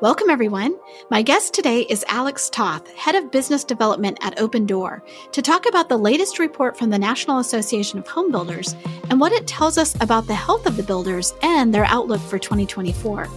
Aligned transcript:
Welcome, 0.00 0.28
everyone. 0.28 0.76
My 1.08 1.22
guest 1.22 1.54
today 1.54 1.82
is 1.82 2.04
Alex 2.08 2.50
Toth, 2.50 2.90
Head 2.94 3.14
of 3.14 3.30
Business 3.30 3.62
Development 3.62 4.18
at 4.22 4.36
Opendoor, 4.38 5.00
to 5.30 5.40
talk 5.40 5.66
about 5.66 5.88
the 5.88 5.96
latest 5.96 6.40
report 6.40 6.76
from 6.76 6.90
the 6.90 6.98
National 6.98 7.38
Association 7.38 8.00
of 8.00 8.08
Home 8.08 8.32
Builders 8.32 8.74
and 9.08 9.20
what 9.20 9.30
it 9.30 9.46
tells 9.46 9.78
us 9.78 9.94
about 10.00 10.26
the 10.26 10.34
health 10.34 10.66
of 10.66 10.76
the 10.76 10.82
builders 10.82 11.32
and 11.42 11.72
their 11.72 11.84
outlook 11.84 12.20
for 12.22 12.40
2024. 12.40 13.28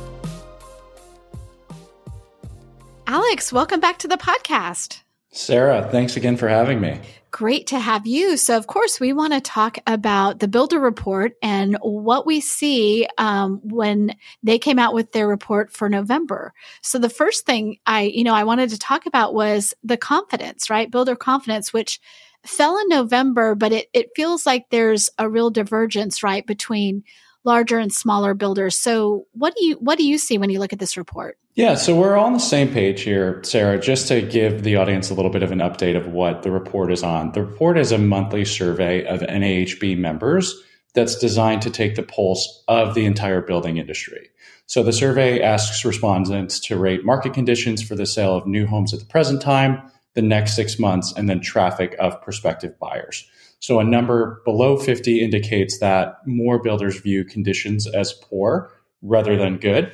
Alex, 3.05 3.53
welcome 3.53 3.79
back 3.79 3.99
to 3.99 4.07
the 4.07 4.17
podcast. 4.17 5.01
Sarah, 5.37 5.87
thanks 5.91 6.17
again 6.17 6.35
for 6.35 6.47
having 6.47 6.81
me. 6.81 6.99
Great 7.29 7.67
to 7.67 7.79
have 7.79 8.07
you. 8.07 8.37
So, 8.37 8.57
of 8.57 8.65
course, 8.65 8.99
we 8.99 9.13
want 9.13 9.33
to 9.33 9.39
talk 9.39 9.77
about 9.85 10.39
the 10.39 10.47
Builder 10.47 10.79
Report 10.79 11.33
and 11.43 11.77
what 11.81 12.25
we 12.25 12.41
see 12.41 13.07
um, 13.19 13.59
when 13.63 14.15
they 14.41 14.57
came 14.57 14.79
out 14.79 14.95
with 14.95 15.11
their 15.11 15.27
report 15.27 15.71
for 15.71 15.89
November. 15.89 16.53
So, 16.81 16.97
the 16.97 17.09
first 17.09 17.45
thing 17.45 17.77
I, 17.85 18.01
you 18.01 18.23
know, 18.23 18.33
I 18.33 18.45
wanted 18.45 18.71
to 18.71 18.79
talk 18.79 19.05
about 19.05 19.35
was 19.35 19.75
the 19.83 19.97
confidence, 19.97 20.71
right? 20.71 20.89
Builder 20.89 21.15
confidence, 21.15 21.71
which 21.71 21.99
fell 22.43 22.79
in 22.79 22.87
November, 22.89 23.53
but 23.53 23.71
it, 23.71 23.89
it 23.93 24.09
feels 24.15 24.47
like 24.47 24.69
there's 24.71 25.11
a 25.19 25.29
real 25.29 25.51
divergence, 25.51 26.23
right, 26.23 26.47
between 26.47 27.03
larger 27.43 27.77
and 27.77 27.93
smaller 27.93 28.33
builders. 28.33 28.77
So 28.77 29.25
what 29.33 29.55
do 29.55 29.65
you 29.65 29.75
what 29.75 29.97
do 29.97 30.05
you 30.05 30.17
see 30.17 30.37
when 30.37 30.49
you 30.49 30.59
look 30.59 30.73
at 30.73 30.79
this 30.79 30.97
report? 30.97 31.37
Yeah, 31.55 31.73
so 31.73 31.95
we're 31.95 32.17
on 32.17 32.33
the 32.33 32.39
same 32.39 32.71
page 32.71 33.01
here, 33.01 33.41
Sarah, 33.43 33.79
just 33.79 34.07
to 34.09 34.21
give 34.21 34.63
the 34.63 34.75
audience 34.75 35.09
a 35.09 35.15
little 35.15 35.31
bit 35.31 35.41
of 35.41 35.51
an 35.51 35.57
update 35.57 35.97
of 35.97 36.07
what 36.07 36.43
the 36.43 36.51
report 36.51 36.91
is 36.91 37.01
on. 37.01 37.31
The 37.31 37.43
report 37.43 37.79
is 37.79 37.91
a 37.91 37.97
monthly 37.97 38.45
survey 38.45 39.03
of 39.05 39.21
NAHB 39.21 39.97
members 39.97 40.53
that's 40.93 41.15
designed 41.15 41.63
to 41.63 41.71
take 41.71 41.95
the 41.95 42.03
pulse 42.03 42.63
of 42.67 42.93
the 42.93 43.05
entire 43.05 43.41
building 43.41 43.77
industry. 43.77 44.29
So 44.67 44.83
the 44.83 44.93
survey 44.93 45.41
asks 45.41 45.83
respondents 45.85 46.59
to 46.59 46.77
rate 46.77 47.05
market 47.05 47.33
conditions 47.33 47.81
for 47.81 47.95
the 47.95 48.05
sale 48.05 48.35
of 48.35 48.45
new 48.45 48.67
homes 48.67 48.93
at 48.93 48.99
the 48.99 49.05
present 49.05 49.41
time, 49.41 49.81
the 50.13 50.21
next 50.21 50.55
six 50.55 50.77
months, 50.77 51.13
and 51.15 51.29
then 51.29 51.39
traffic 51.39 51.95
of 51.99 52.21
prospective 52.21 52.77
buyers. 52.77 53.27
So 53.59 53.79
a 53.79 53.83
number 53.83 54.41
below 54.45 54.77
50 54.77 55.21
indicates 55.21 55.79
that 55.79 56.17
more 56.25 56.61
builders 56.61 56.99
view 56.99 57.25
conditions 57.25 57.87
as 57.87 58.13
poor 58.13 58.71
rather 59.01 59.35
than 59.35 59.57
good. 59.57 59.91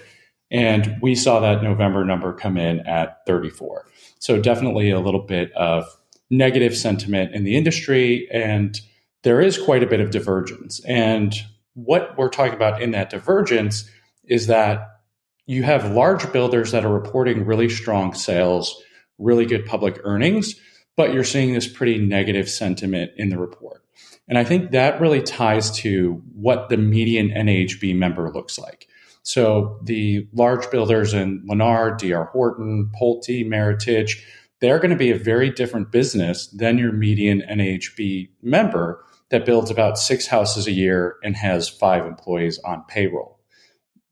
And 0.51 0.97
we 1.01 1.15
saw 1.15 1.39
that 1.39 1.63
November 1.63 2.05
number 2.05 2.33
come 2.33 2.57
in 2.57 2.81
at 2.81 3.25
34. 3.25 3.85
So 4.19 4.39
definitely 4.39 4.91
a 4.91 4.99
little 4.99 5.23
bit 5.25 5.51
of 5.53 5.85
negative 6.29 6.75
sentiment 6.75 7.33
in 7.33 7.43
the 7.43 7.55
industry. 7.55 8.27
And 8.31 8.79
there 9.23 9.41
is 9.41 9.57
quite 9.57 9.83
a 9.83 9.87
bit 9.87 9.99
of 9.99 10.11
divergence. 10.11 10.83
And 10.85 11.33
what 11.73 12.17
we're 12.17 12.29
talking 12.29 12.53
about 12.53 12.81
in 12.81 12.91
that 12.91 13.09
divergence 13.09 13.89
is 14.25 14.47
that 14.47 14.89
you 15.45 15.63
have 15.63 15.91
large 15.91 16.31
builders 16.31 16.71
that 16.71 16.85
are 16.85 16.93
reporting 16.93 17.45
really 17.45 17.69
strong 17.69 18.13
sales, 18.13 18.81
really 19.17 19.45
good 19.45 19.65
public 19.65 19.99
earnings, 20.03 20.55
but 20.95 21.13
you're 21.13 21.23
seeing 21.23 21.53
this 21.53 21.67
pretty 21.67 21.97
negative 21.97 22.49
sentiment 22.49 23.11
in 23.17 23.29
the 23.29 23.37
report. 23.37 23.83
And 24.27 24.37
I 24.37 24.43
think 24.43 24.71
that 24.71 25.01
really 25.01 25.21
ties 25.21 25.71
to 25.79 26.21
what 26.33 26.69
the 26.69 26.77
median 26.77 27.29
NHB 27.29 27.95
member 27.95 28.31
looks 28.31 28.57
like. 28.57 28.87
So 29.23 29.79
the 29.83 30.27
large 30.33 30.69
builders 30.69 31.13
in 31.13 31.45
Lennar, 31.47 31.97
DR 31.97 32.25
Horton, 32.31 32.91
Pulte, 32.99 33.45
Meritage, 33.45 34.21
they're 34.59 34.79
going 34.79 34.91
to 34.91 34.97
be 34.97 35.11
a 35.11 35.17
very 35.17 35.49
different 35.49 35.91
business 35.91 36.47
than 36.47 36.77
your 36.77 36.91
median 36.91 37.41
NHB 37.49 38.29
member 38.41 39.03
that 39.29 39.45
builds 39.45 39.71
about 39.71 39.97
six 39.97 40.27
houses 40.27 40.67
a 40.67 40.71
year 40.71 41.15
and 41.23 41.35
has 41.35 41.67
five 41.67 42.05
employees 42.05 42.59
on 42.59 42.83
payroll. 42.87 43.39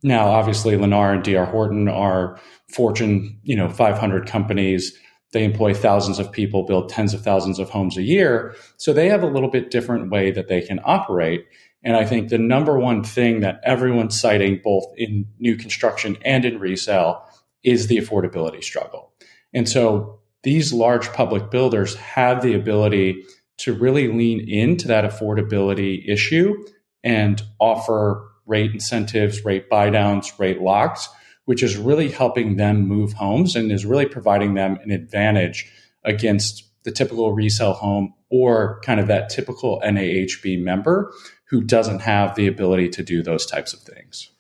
Now, 0.03 0.29
obviously, 0.29 0.75
Lennar 0.75 1.13
and 1.13 1.23
DR 1.23 1.45
Horton 1.45 1.87
are 1.87 2.39
Fortune, 2.67 3.39
you 3.43 3.55
know, 3.55 3.69
500 3.69 4.25
companies 4.25 4.97
they 5.31 5.43
employ 5.43 5.73
thousands 5.73 6.19
of 6.19 6.31
people, 6.31 6.63
build 6.63 6.89
tens 6.89 7.13
of 7.13 7.21
thousands 7.21 7.59
of 7.59 7.69
homes 7.69 7.97
a 7.97 8.01
year. 8.01 8.55
So 8.77 8.93
they 8.93 9.09
have 9.09 9.23
a 9.23 9.27
little 9.27 9.49
bit 9.49 9.71
different 9.71 10.11
way 10.11 10.31
that 10.31 10.47
they 10.47 10.61
can 10.61 10.79
operate. 10.83 11.45
And 11.83 11.95
I 11.95 12.05
think 12.05 12.29
the 12.29 12.37
number 12.37 12.77
one 12.77 13.03
thing 13.03 13.39
that 13.39 13.61
everyone's 13.63 14.19
citing, 14.19 14.61
both 14.63 14.85
in 14.97 15.25
new 15.39 15.55
construction 15.55 16.17
and 16.23 16.45
in 16.45 16.59
resale, 16.59 17.25
is 17.63 17.87
the 17.87 17.97
affordability 17.97 18.63
struggle. 18.63 19.13
And 19.53 19.67
so 19.67 20.19
these 20.43 20.73
large 20.73 21.11
public 21.13 21.49
builders 21.49 21.95
have 21.95 22.41
the 22.41 22.53
ability 22.53 23.23
to 23.57 23.73
really 23.73 24.07
lean 24.07 24.47
into 24.49 24.87
that 24.87 25.05
affordability 25.05 26.07
issue 26.07 26.55
and 27.03 27.41
offer 27.59 28.27
rate 28.45 28.71
incentives, 28.71 29.45
rate 29.45 29.69
buydowns, 29.69 30.37
rate 30.39 30.61
locks 30.61 31.09
which 31.45 31.63
is 31.63 31.77
really 31.77 32.09
helping 32.09 32.55
them 32.55 32.87
move 32.87 33.13
homes 33.13 33.55
and 33.55 33.71
is 33.71 33.85
really 33.85 34.05
providing 34.05 34.53
them 34.53 34.77
an 34.83 34.91
advantage 34.91 35.71
against 36.03 36.67
the 36.83 36.91
typical 36.91 37.33
resale 37.33 37.73
home 37.73 38.13
or 38.29 38.79
kind 38.83 38.99
of 38.99 39.07
that 39.07 39.29
typical 39.29 39.81
NAHB 39.83 40.61
member 40.61 41.13
who 41.49 41.61
doesn't 41.61 41.99
have 41.99 42.35
the 42.35 42.47
ability 42.47 42.89
to 42.89 43.03
do 43.03 43.21
those 43.21 43.45
types 43.45 43.73
of 43.73 43.81
things. 43.81 44.31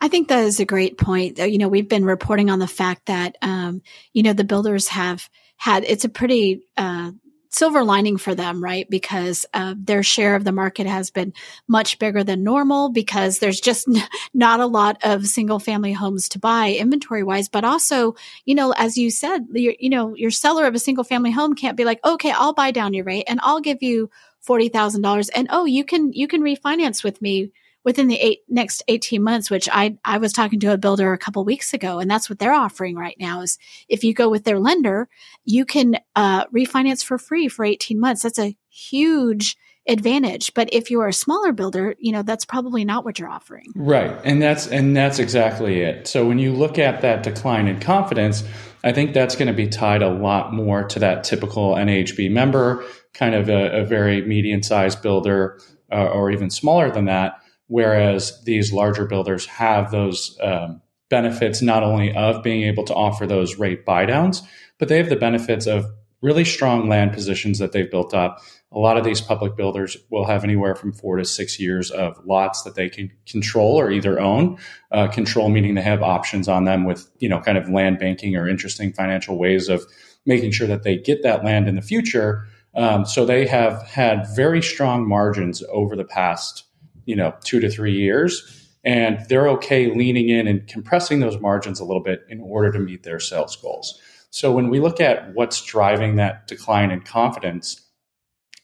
I 0.00 0.08
think 0.08 0.28
that 0.28 0.44
is 0.44 0.60
a 0.60 0.64
great 0.64 0.98
point. 0.98 1.38
You 1.38 1.58
know, 1.58 1.68
we've 1.68 1.88
been 1.88 2.04
reporting 2.04 2.50
on 2.50 2.58
the 2.58 2.66
fact 2.66 3.06
that, 3.06 3.36
um, 3.42 3.82
you 4.12 4.22
know, 4.22 4.32
the 4.32 4.44
builders 4.44 4.88
have 4.88 5.28
had, 5.56 5.84
it's 5.84 6.04
a 6.04 6.08
pretty, 6.08 6.62
uh, 6.76 7.12
silver 7.50 7.82
lining 7.84 8.16
for 8.16 8.34
them, 8.34 8.62
right? 8.62 8.88
Because 8.90 9.46
uh, 9.54 9.74
their 9.76 10.02
share 10.02 10.34
of 10.34 10.44
the 10.44 10.52
market 10.52 10.86
has 10.86 11.10
been 11.10 11.32
much 11.66 11.98
bigger 11.98 12.22
than 12.22 12.44
normal 12.44 12.90
because 12.90 13.38
there's 13.38 13.60
just 13.60 13.88
n- 13.88 14.02
not 14.34 14.60
a 14.60 14.66
lot 14.66 14.98
of 15.02 15.26
single 15.26 15.58
family 15.58 15.92
homes 15.92 16.28
to 16.30 16.38
buy 16.38 16.72
inventory 16.72 17.22
wise. 17.22 17.48
But 17.48 17.64
also, 17.64 18.14
you 18.44 18.54
know, 18.54 18.72
as 18.76 18.98
you 18.98 19.10
said, 19.10 19.46
you 19.52 19.90
know, 19.90 20.14
your 20.14 20.30
seller 20.30 20.66
of 20.66 20.74
a 20.74 20.78
single 20.78 21.04
family 21.04 21.30
home 21.30 21.54
can't 21.54 21.76
be 21.76 21.84
like, 21.84 22.00
okay, 22.04 22.30
I'll 22.30 22.54
buy 22.54 22.70
down 22.70 22.94
your 22.94 23.04
rate 23.04 23.24
and 23.28 23.40
I'll 23.42 23.60
give 23.60 23.82
you 23.82 24.10
forty 24.40 24.68
thousand 24.68 25.02
dollars, 25.02 25.28
and 25.30 25.48
oh, 25.50 25.64
you 25.64 25.84
can 25.84 26.12
you 26.12 26.28
can 26.28 26.42
refinance 26.42 27.02
with 27.04 27.20
me 27.20 27.52
within 27.88 28.06
the 28.06 28.20
eight, 28.20 28.40
next 28.50 28.82
18 28.88 29.22
months, 29.22 29.50
which 29.50 29.66
I, 29.72 29.96
I 30.04 30.18
was 30.18 30.34
talking 30.34 30.60
to 30.60 30.74
a 30.74 30.76
builder 30.76 31.14
a 31.14 31.18
couple 31.18 31.42
weeks 31.42 31.72
ago, 31.72 32.00
and 32.00 32.10
that's 32.10 32.28
what 32.28 32.38
they're 32.38 32.52
offering 32.52 32.96
right 32.96 33.16
now 33.18 33.40
is 33.40 33.56
if 33.88 34.04
you 34.04 34.12
go 34.12 34.28
with 34.28 34.44
their 34.44 34.58
lender, 34.58 35.08
you 35.46 35.64
can 35.64 35.96
uh, 36.14 36.44
refinance 36.48 37.02
for 37.02 37.16
free 37.16 37.48
for 37.48 37.64
18 37.64 37.98
months. 37.98 38.20
That's 38.20 38.38
a 38.38 38.54
huge 38.68 39.56
advantage. 39.88 40.52
But 40.52 40.68
if 40.70 40.90
you 40.90 41.00
are 41.00 41.08
a 41.08 41.14
smaller 41.14 41.50
builder, 41.50 41.94
you 41.98 42.12
know, 42.12 42.20
that's 42.20 42.44
probably 42.44 42.84
not 42.84 43.06
what 43.06 43.18
you're 43.18 43.30
offering. 43.30 43.72
Right. 43.74 44.14
And 44.22 44.42
that's 44.42 44.66
and 44.66 44.94
that's 44.94 45.18
exactly 45.18 45.80
it. 45.80 46.06
So 46.06 46.28
when 46.28 46.38
you 46.38 46.52
look 46.52 46.78
at 46.78 47.00
that 47.00 47.22
decline 47.22 47.68
in 47.68 47.80
confidence, 47.80 48.44
I 48.84 48.92
think 48.92 49.14
that's 49.14 49.34
going 49.34 49.48
to 49.48 49.54
be 49.54 49.66
tied 49.66 50.02
a 50.02 50.10
lot 50.10 50.52
more 50.52 50.84
to 50.84 50.98
that 50.98 51.24
typical 51.24 51.74
NHB 51.74 52.30
member, 52.32 52.84
kind 53.14 53.34
of 53.34 53.48
a, 53.48 53.80
a 53.80 53.84
very 53.86 54.20
median 54.26 54.62
sized 54.62 55.00
builder 55.00 55.58
uh, 55.90 56.04
or 56.08 56.30
even 56.30 56.50
smaller 56.50 56.90
than 56.90 57.06
that 57.06 57.40
Whereas 57.68 58.42
these 58.44 58.72
larger 58.72 59.06
builders 59.06 59.46
have 59.46 59.90
those 59.90 60.36
um, 60.42 60.82
benefits 61.08 61.62
not 61.62 61.82
only 61.82 62.14
of 62.14 62.42
being 62.42 62.62
able 62.64 62.84
to 62.84 62.94
offer 62.94 63.26
those 63.26 63.58
rate 63.58 63.86
buydowns, 63.86 64.42
but 64.78 64.88
they 64.88 64.96
have 64.96 65.08
the 65.08 65.16
benefits 65.16 65.66
of 65.66 65.86
really 66.20 66.44
strong 66.44 66.88
land 66.88 67.12
positions 67.12 67.58
that 67.58 67.72
they've 67.72 67.90
built 67.90 68.12
up. 68.12 68.40
A 68.72 68.78
lot 68.78 68.96
of 68.96 69.04
these 69.04 69.20
public 69.20 69.56
builders 69.56 69.96
will 70.10 70.26
have 70.26 70.44
anywhere 70.44 70.74
from 70.74 70.92
four 70.92 71.16
to 71.16 71.24
six 71.24 71.58
years 71.58 71.90
of 71.90 72.18
lots 72.26 72.62
that 72.62 72.74
they 72.74 72.88
can 72.88 73.10
control 73.26 73.78
or 73.78 73.90
either 73.90 74.20
own. 74.20 74.58
Uh, 74.90 75.08
control 75.08 75.48
meaning 75.48 75.74
they 75.74 75.82
have 75.82 76.02
options 76.02 76.48
on 76.48 76.64
them 76.64 76.84
with, 76.84 77.08
you 77.18 77.28
know, 77.28 77.40
kind 77.40 77.56
of 77.56 77.68
land 77.68 77.98
banking 77.98 78.36
or 78.36 78.48
interesting 78.48 78.92
financial 78.92 79.38
ways 79.38 79.68
of 79.68 79.84
making 80.26 80.50
sure 80.50 80.66
that 80.66 80.82
they 80.82 80.96
get 80.96 81.22
that 81.22 81.44
land 81.44 81.68
in 81.68 81.76
the 81.76 81.82
future. 81.82 82.46
Um, 82.74 83.06
so 83.06 83.24
they 83.24 83.46
have 83.46 83.82
had 83.82 84.26
very 84.34 84.62
strong 84.62 85.08
margins 85.08 85.62
over 85.70 85.96
the 85.96 86.04
past 86.04 86.64
you 87.08 87.16
know 87.16 87.34
two 87.42 87.58
to 87.58 87.70
three 87.70 87.96
years 87.96 88.68
and 88.84 89.18
they're 89.28 89.48
okay 89.48 89.92
leaning 89.92 90.28
in 90.28 90.46
and 90.46 90.66
compressing 90.68 91.20
those 91.20 91.40
margins 91.40 91.80
a 91.80 91.84
little 91.84 92.02
bit 92.02 92.20
in 92.28 92.40
order 92.40 92.70
to 92.70 92.78
meet 92.78 93.02
their 93.02 93.18
sales 93.18 93.56
goals. 93.56 93.98
So 94.30 94.52
when 94.52 94.68
we 94.68 94.78
look 94.78 95.00
at 95.00 95.34
what's 95.34 95.64
driving 95.64 96.16
that 96.16 96.46
decline 96.46 96.90
in 96.90 97.00
confidence 97.00 97.80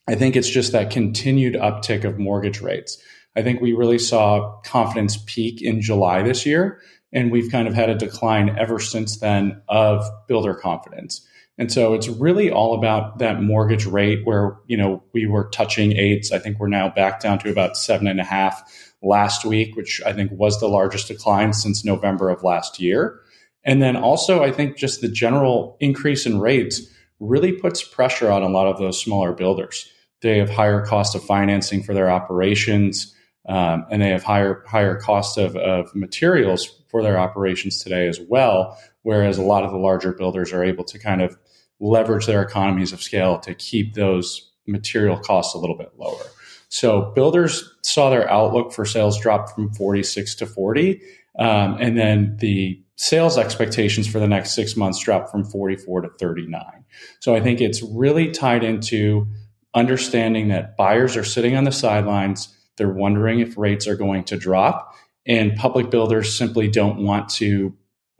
i 0.07 0.15
think 0.15 0.37
it's 0.37 0.51
just 0.51 0.73
that 0.73 0.91
continued 0.91 1.55
uptick 1.55 2.05
of 2.05 2.19
mortgage 2.19 2.61
rates. 2.61 3.03
I 3.37 3.43
think 3.43 3.61
we 3.61 3.73
really 3.73 3.99
saw 3.99 4.61
confidence 4.61 5.17
peak 5.27 5.63
in 5.63 5.81
july 5.81 6.23
this 6.23 6.45
year 6.45 6.83
and 7.13 7.33
we've 7.33 7.51
kind 7.51 7.67
of 7.67 7.75
had 7.75 7.89
a 7.89 7.95
decline 7.95 8.55
ever 8.59 8.79
since 8.79 9.21
then 9.21 9.63
of 9.69 10.05
builder 10.29 10.55
confidence 10.55 11.27
and 11.57 11.71
so 11.71 11.95
it's 11.95 12.09
really 12.09 12.51
all 12.51 12.75
about 12.75 13.19
that 13.19 13.41
mortgage 13.41 13.87
rate 13.87 14.21
where, 14.25 14.57
you 14.67 14.77
know, 14.77 15.03
we 15.13 15.27
were 15.27 15.49
touching 15.51 15.93
eights. 15.93 16.33
I 16.33 16.39
think 16.39 16.59
we're 16.59 16.69
now 16.69 16.89
back 16.89 17.21
down 17.21 17.39
to 17.41 17.51
about 17.51 17.77
seven 17.77 18.09
and 18.09 18.21
a 18.21 18.25
half 18.25 18.63
last 19.03 19.45
week, 19.45 19.77
which 19.77 20.03
I 20.05 20.13
think 20.13 20.33
was 20.33 20.59
the 20.59 20.67
largest 20.67 21.09
decline 21.09 21.53
since 21.53 21.85
November 21.85 22.29
of 22.29 22.43
last 22.43 22.81
year. 22.81 23.21
And 23.65 23.81
then 23.81 23.97
also, 23.97 24.43
I 24.43 24.51
think 24.51 24.77
just 24.77 25.01
the 25.01 25.09
general 25.09 25.77
increase 25.81 26.27
in 26.27 26.41
rates 26.41 26.83
really 27.21 27.53
puts 27.53 27.83
pressure 27.83 28.31
on 28.31 28.43
a 28.43 28.49
lot 28.49 28.67
of 28.67 28.79
those 28.79 29.01
smaller 29.01 29.33
builders. 29.33 29.89
They 30.23 30.39
have 30.39 30.51
higher 30.51 30.85
cost 30.85 31.15
of 31.15 31.23
financing 31.23 31.83
for 31.83 31.95
their 31.95 32.11
operations, 32.11 33.15
um, 33.49 33.87
and 33.91 34.03
they 34.03 34.09
have 34.09 34.23
higher 34.23 34.65
higher 34.67 34.97
cost 34.97 35.39
of, 35.39 35.55
of 35.57 35.95
materials 35.95 36.83
for 36.91 37.03
their 37.03 37.19
operations 37.19 37.83
today 37.83 38.09
as 38.09 38.21
well. 38.29 38.79
Whereas 39.03 39.39
a 39.39 39.43
lot 39.43 39.65
of 39.65 39.71
the 39.71 39.79
larger 39.79 40.13
builders 40.13 40.53
are 40.53 40.65
able 40.65 40.85
to 40.85 40.99
kind 40.99 41.23
of 41.23 41.37
leverage 41.81 42.27
their 42.27 42.43
economies 42.43 42.93
of 42.93 43.03
scale 43.03 43.39
to 43.41 43.55
keep 43.55 43.95
those 43.95 44.53
material 44.67 45.19
costs 45.19 45.55
a 45.55 45.59
little 45.59 45.77
bit 45.77 45.93
lower. 45.99 46.25
So 46.69 47.13
builders 47.15 47.73
saw 47.83 48.11
their 48.11 48.29
outlook 48.31 48.73
for 48.73 48.85
sales 48.85 49.21
drop 49.21 49.55
from 49.55 49.73
46 49.75 50.35
to 50.37 50.47
40. 50.47 51.01
Um, 51.39 51.77
and 51.81 51.97
then 51.97 52.37
the 52.39 52.83
sales 52.97 53.39
expectations 53.39 54.07
for 54.07 54.19
the 54.19 54.27
next 54.27 54.55
six 54.55 54.77
months 54.77 54.99
dropped 55.01 55.31
from 55.31 55.45
44 55.45 56.03
to 56.03 56.09
39. 56.19 56.85
So 57.21 57.35
I 57.35 57.41
think 57.41 57.61
it's 57.61 57.83
really 57.83 58.31
tied 58.31 58.65
into 58.65 59.27
understanding 59.75 60.49
that 60.49 60.77
buyers 60.77 61.17
are 61.17 61.25
sitting 61.25 61.57
on 61.57 61.65
the 61.65 61.73
sidelines. 61.73 62.57
They're 62.77 62.93
wondering 62.93 63.41
if 63.41 63.59
rates 63.59 63.87
are 63.87 63.97
going 63.97 64.25
to 64.25 64.37
drop. 64.37 64.95
And 65.27 65.57
public 65.57 65.91
builders 65.91 66.37
simply 66.37 66.69
don't 66.69 67.05
want 67.05 67.29
to 67.31 67.75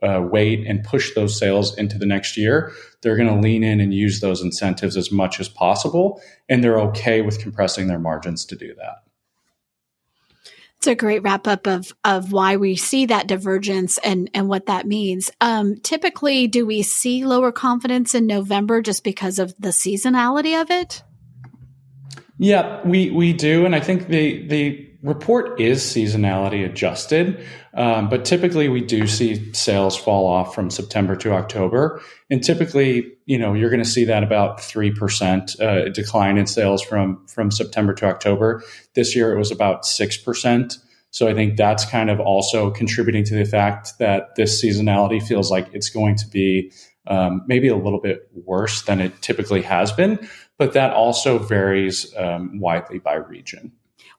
uh, 0.05 0.21
wait 0.21 0.65
and 0.67 0.83
push 0.83 1.13
those 1.15 1.37
sales 1.37 1.75
into 1.77 1.97
the 1.97 2.05
next 2.05 2.37
year, 2.37 2.71
they're 3.01 3.17
going 3.17 3.33
to 3.33 3.41
lean 3.41 3.63
in 3.63 3.79
and 3.79 3.93
use 3.93 4.19
those 4.19 4.41
incentives 4.41 4.95
as 4.95 5.11
much 5.11 5.39
as 5.39 5.49
possible. 5.49 6.21
And 6.47 6.63
they're 6.63 6.79
okay 6.79 7.21
with 7.21 7.39
compressing 7.39 7.87
their 7.87 7.99
margins 7.99 8.45
to 8.45 8.55
do 8.55 8.75
that. 8.75 9.03
It's 10.77 10.87
a 10.87 10.95
great 10.95 11.23
wrap 11.23 11.47
up 11.47 11.65
of 11.65 11.93
of 12.03 12.31
why 12.31 12.57
we 12.57 12.75
see 12.75 13.07
that 13.07 13.27
divergence 13.27 13.97
and 13.99 14.29
and 14.35 14.47
what 14.47 14.67
that 14.67 14.85
means. 14.85 15.31
Um, 15.41 15.77
typically, 15.77 16.47
do 16.47 16.65
we 16.65 16.83
see 16.83 17.25
lower 17.25 17.51
confidence 17.51 18.13
in 18.13 18.27
November 18.27 18.81
just 18.81 19.03
because 19.03 19.39
of 19.39 19.55
the 19.57 19.69
seasonality 19.69 20.61
of 20.61 20.69
it? 20.69 21.01
Yeah, 22.37 22.85
we 22.85 23.09
we 23.09 23.33
do, 23.33 23.65
and 23.65 23.73
I 23.73 23.79
think 23.79 24.09
the 24.09 24.45
the 24.45 24.89
report 25.05 25.61
is 25.61 25.81
seasonality 25.83 26.65
adjusted, 26.65 27.45
um, 27.75 28.09
but 28.09 28.25
typically 28.25 28.67
we 28.67 28.81
do 28.81 29.07
see 29.07 29.53
sales 29.53 29.95
fall 29.95 30.25
off 30.25 30.55
from 30.55 30.69
September 30.69 31.15
to 31.15 31.31
October, 31.31 32.01
and 32.29 32.43
typically, 32.43 33.13
you 33.25 33.37
know, 33.37 33.53
you're 33.53 33.69
going 33.69 33.83
to 33.83 33.89
see 33.89 34.05
that 34.05 34.23
about 34.23 34.59
three 34.59 34.91
percent 34.91 35.59
uh, 35.61 35.89
decline 35.89 36.37
in 36.37 36.47
sales 36.47 36.81
from 36.81 37.25
from 37.27 37.51
September 37.51 37.93
to 37.93 38.05
October. 38.07 38.63
This 38.95 39.15
year 39.15 39.33
it 39.33 39.37
was 39.37 39.51
about 39.51 39.85
six 39.85 40.17
percent. 40.17 40.77
So 41.11 41.29
I 41.29 41.33
think 41.33 41.55
that's 41.55 41.85
kind 41.85 42.09
of 42.09 42.19
also 42.19 42.71
contributing 42.71 43.23
to 43.25 43.35
the 43.35 43.45
fact 43.45 43.99
that 43.99 44.35
this 44.35 44.61
seasonality 44.61 45.23
feels 45.25 45.49
like 45.49 45.69
it's 45.71 45.89
going 45.89 46.17
to 46.17 46.27
be 46.27 46.73
um, 47.07 47.41
maybe 47.47 47.69
a 47.69 47.77
little 47.77 48.01
bit 48.01 48.29
worse 48.33 48.81
than 48.81 48.99
it 48.99 49.21
typically 49.21 49.61
has 49.61 49.93
been, 49.93 50.27
but 50.57 50.73
that 50.73 50.91
also 50.91 51.37
varies 51.37 52.13
um, 52.17 52.59
widely 52.59 52.99
by 52.99 53.13
region. 53.13 53.71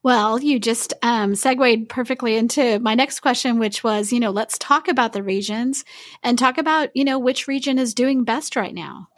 Well, 0.06 0.40
you 0.40 0.60
just 0.60 0.94
um, 1.02 1.34
segued 1.34 1.88
perfectly 1.88 2.36
into 2.36 2.78
my 2.78 2.94
next 2.94 3.18
question, 3.18 3.58
which 3.58 3.82
was, 3.82 4.12
you 4.12 4.20
know, 4.20 4.30
let's 4.30 4.56
talk 4.56 4.86
about 4.86 5.12
the 5.12 5.20
regions 5.20 5.84
and 6.22 6.38
talk 6.38 6.58
about, 6.58 6.90
you 6.94 7.04
know, 7.04 7.18
which 7.18 7.48
region 7.48 7.76
is 7.76 7.92
doing 7.92 8.22
best 8.22 8.54
right 8.54 8.72
now. 8.72 9.08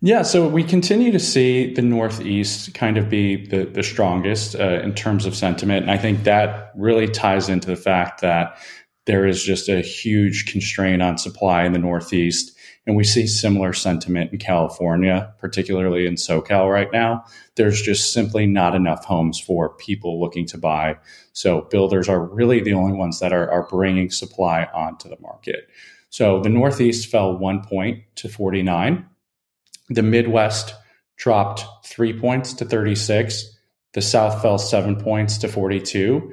Yeah, 0.00 0.22
so 0.22 0.48
we 0.48 0.64
continue 0.64 1.12
to 1.12 1.18
see 1.18 1.74
the 1.74 1.82
Northeast 1.82 2.72
kind 2.72 2.96
of 2.96 3.10
be 3.10 3.46
the, 3.46 3.66
the 3.66 3.82
strongest 3.82 4.54
uh, 4.54 4.80
in 4.80 4.94
terms 4.94 5.26
of 5.26 5.36
sentiment. 5.36 5.82
And 5.82 5.90
I 5.90 5.98
think 5.98 6.24
that 6.24 6.72
really 6.74 7.08
ties 7.08 7.50
into 7.50 7.66
the 7.66 7.76
fact 7.76 8.22
that 8.22 8.56
there 9.04 9.26
is 9.26 9.44
just 9.44 9.68
a 9.68 9.82
huge 9.82 10.50
constraint 10.50 11.02
on 11.02 11.18
supply 11.18 11.64
in 11.64 11.74
the 11.74 11.78
Northeast. 11.78 12.56
And 12.88 12.96
we 12.96 13.04
see 13.04 13.26
similar 13.26 13.74
sentiment 13.74 14.32
in 14.32 14.38
California, 14.38 15.34
particularly 15.38 16.06
in 16.06 16.14
SoCal 16.14 16.72
right 16.72 16.90
now. 16.90 17.22
There's 17.54 17.82
just 17.82 18.14
simply 18.14 18.46
not 18.46 18.74
enough 18.74 19.04
homes 19.04 19.38
for 19.38 19.74
people 19.74 20.18
looking 20.18 20.46
to 20.46 20.56
buy. 20.56 20.96
So 21.34 21.68
builders 21.70 22.08
are 22.08 22.18
really 22.24 22.62
the 22.62 22.72
only 22.72 22.94
ones 22.94 23.20
that 23.20 23.30
are, 23.30 23.50
are 23.50 23.68
bringing 23.68 24.10
supply 24.10 24.66
onto 24.72 25.10
the 25.10 25.20
market. 25.20 25.68
So 26.08 26.40
the 26.40 26.48
Northeast 26.48 27.10
fell 27.10 27.36
one 27.36 27.62
point 27.62 28.04
to 28.16 28.28
49. 28.30 29.04
The 29.90 30.02
Midwest 30.02 30.74
dropped 31.18 31.66
three 31.84 32.18
points 32.18 32.54
to 32.54 32.64
36. 32.64 33.54
The 33.92 34.00
South 34.00 34.40
fell 34.40 34.56
seven 34.56 34.96
points 34.96 35.36
to 35.38 35.48
42. 35.48 36.32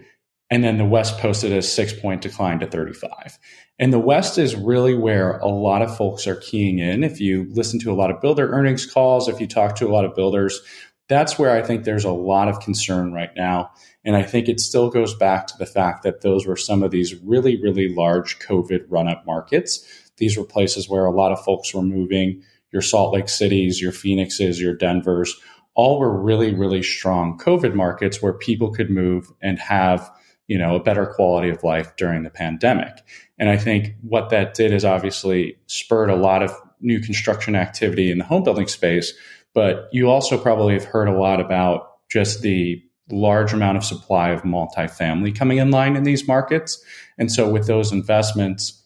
And 0.52 0.64
then 0.64 0.78
the 0.78 0.86
West 0.86 1.18
posted 1.18 1.52
a 1.52 1.62
six 1.62 1.92
point 1.94 2.22
decline 2.22 2.60
to 2.60 2.68
35. 2.68 3.40
And 3.80 3.92
the 3.92 4.00
West 4.00 4.38
is 4.38 4.56
really 4.56 4.96
where 4.96 5.38
a 5.40 5.48
lot 5.48 5.82
of 5.82 5.96
folks 5.96 6.28
are 6.28 6.36
keying 6.36 6.80
in. 6.80 7.04
If 7.04 7.20
you 7.20 7.48
listen 7.50 7.80
to 7.80 7.92
a 7.92 7.96
lot 7.96 8.12
of 8.12 8.22
builder 8.22 8.50
earnings 8.50 8.86
calls, 8.86 9.28
if 9.28 9.42
you 9.42 9.48
talk 9.48 9.76
to 9.78 9.88
a 9.88 9.92
lot 9.92 10.06
of 10.06 10.16
builders, 10.16 10.62
that's 11.08 11.38
where 11.38 11.52
I 11.52 11.62
think 11.62 11.84
there's 11.84 12.06
a 12.06 12.12
lot 12.12 12.48
of 12.48 12.60
concern 12.60 13.14
right 13.14 13.32
now. 13.36 13.72
And 14.04 14.16
I 14.16 14.24
think 14.24 14.48
it 14.48 14.60
still 14.60 14.90
goes 14.90 15.16
back 15.16 15.48
to 15.48 15.58
the 15.58 15.66
fact 15.66 16.04
that 16.04 16.22
those 16.22 16.46
were 16.46 16.56
some 16.56 16.84
of 16.84 16.92
these 16.92 17.16
really, 17.24 17.62
really 17.62 17.90
large 17.90 18.40
COVID 18.40 18.86
run 18.90 19.08
up 19.08 19.26
markets. 19.26 19.86
These 20.18 20.38
were 20.38 20.46
places 20.46 20.88
where 20.88 21.06
a 21.06 21.12
lot 21.12 21.32
of 21.32 21.44
folks 21.44 21.74
were 21.74 21.82
moving. 21.82 22.44
Your 22.72 22.82
Salt 22.82 23.14
Lake 23.14 23.30
Cities, 23.30 23.82
your 23.82 23.92
Phoenixes, 23.92 24.62
your 24.62 24.76
Denvers, 24.76 25.36
all 25.76 26.00
were 26.00 26.22
really, 26.22 26.54
really 26.54 26.82
strong 26.82 27.38
COVID 27.38 27.74
markets 27.74 28.22
where 28.22 28.34
people 28.34 28.72
could 28.72 28.90
move 28.90 29.32
and 29.42 29.60
have 29.60 30.10
you 30.48 30.58
know, 30.58 30.76
a 30.76 30.84
better 30.84 31.06
quality 31.06 31.50
of 31.50 31.64
life 31.64 31.96
during 31.96 32.24
the 32.24 32.30
pandemic. 32.30 33.02
And 33.38 33.50
I 33.50 33.58
think 33.58 33.96
what 34.02 34.30
that 34.30 34.54
did 34.54 34.72
is 34.72 34.86
obviously 34.86 35.58
spurred 35.68 36.10
a 36.10 36.16
lot 36.16 36.44
of 36.44 36.52
new 36.82 37.00
construction 37.00 37.56
activity 37.56 38.12
in 38.12 38.18
the 38.18 38.24
home 38.24 38.44
building 38.44 38.68
space. 38.68 39.14
But 39.54 39.90
you 39.92 40.10
also 40.10 40.38
probably 40.38 40.74
have 40.74 40.86
heard 40.86 41.08
a 41.08 41.18
lot 41.18 41.40
about 41.40 41.92
just 42.10 42.42
the 42.42 42.82
large 43.10 43.54
amount 43.54 43.78
of 43.78 43.84
supply 43.84 44.30
of 44.30 44.42
multifamily 44.44 45.36
coming 45.36 45.58
in 45.58 45.72
line 45.72 45.96
in 45.96 46.04
these 46.04 46.28
markets. 46.28 46.84
And 47.18 47.32
so 47.32 47.50
with 47.50 47.68
those 47.68 47.92
investments, 47.92 48.82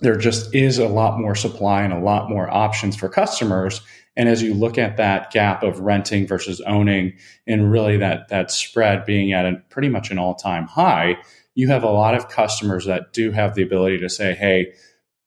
there 0.00 0.16
just 0.16 0.54
is 0.54 0.78
a 0.78 0.88
lot 0.88 1.18
more 1.18 1.34
supply 1.34 1.82
and 1.82 1.92
a 1.92 1.98
lot 1.98 2.30
more 2.30 2.50
options 2.50 2.96
for 2.96 3.08
customers. 3.08 3.82
And 4.20 4.28
as 4.28 4.42
you 4.42 4.52
look 4.52 4.76
at 4.76 4.98
that 4.98 5.30
gap 5.30 5.62
of 5.62 5.80
renting 5.80 6.26
versus 6.26 6.60
owning 6.66 7.14
and 7.46 7.72
really 7.72 7.96
that, 7.96 8.28
that 8.28 8.50
spread 8.50 9.06
being 9.06 9.32
at 9.32 9.46
a 9.46 9.62
pretty 9.70 9.88
much 9.88 10.10
an 10.10 10.18
all 10.18 10.34
time 10.34 10.66
high, 10.66 11.16
you 11.54 11.68
have 11.68 11.82
a 11.82 11.90
lot 11.90 12.14
of 12.14 12.28
customers 12.28 12.84
that 12.84 13.14
do 13.14 13.30
have 13.30 13.54
the 13.54 13.62
ability 13.62 13.96
to 13.96 14.10
say, 14.10 14.34
Hey, 14.34 14.74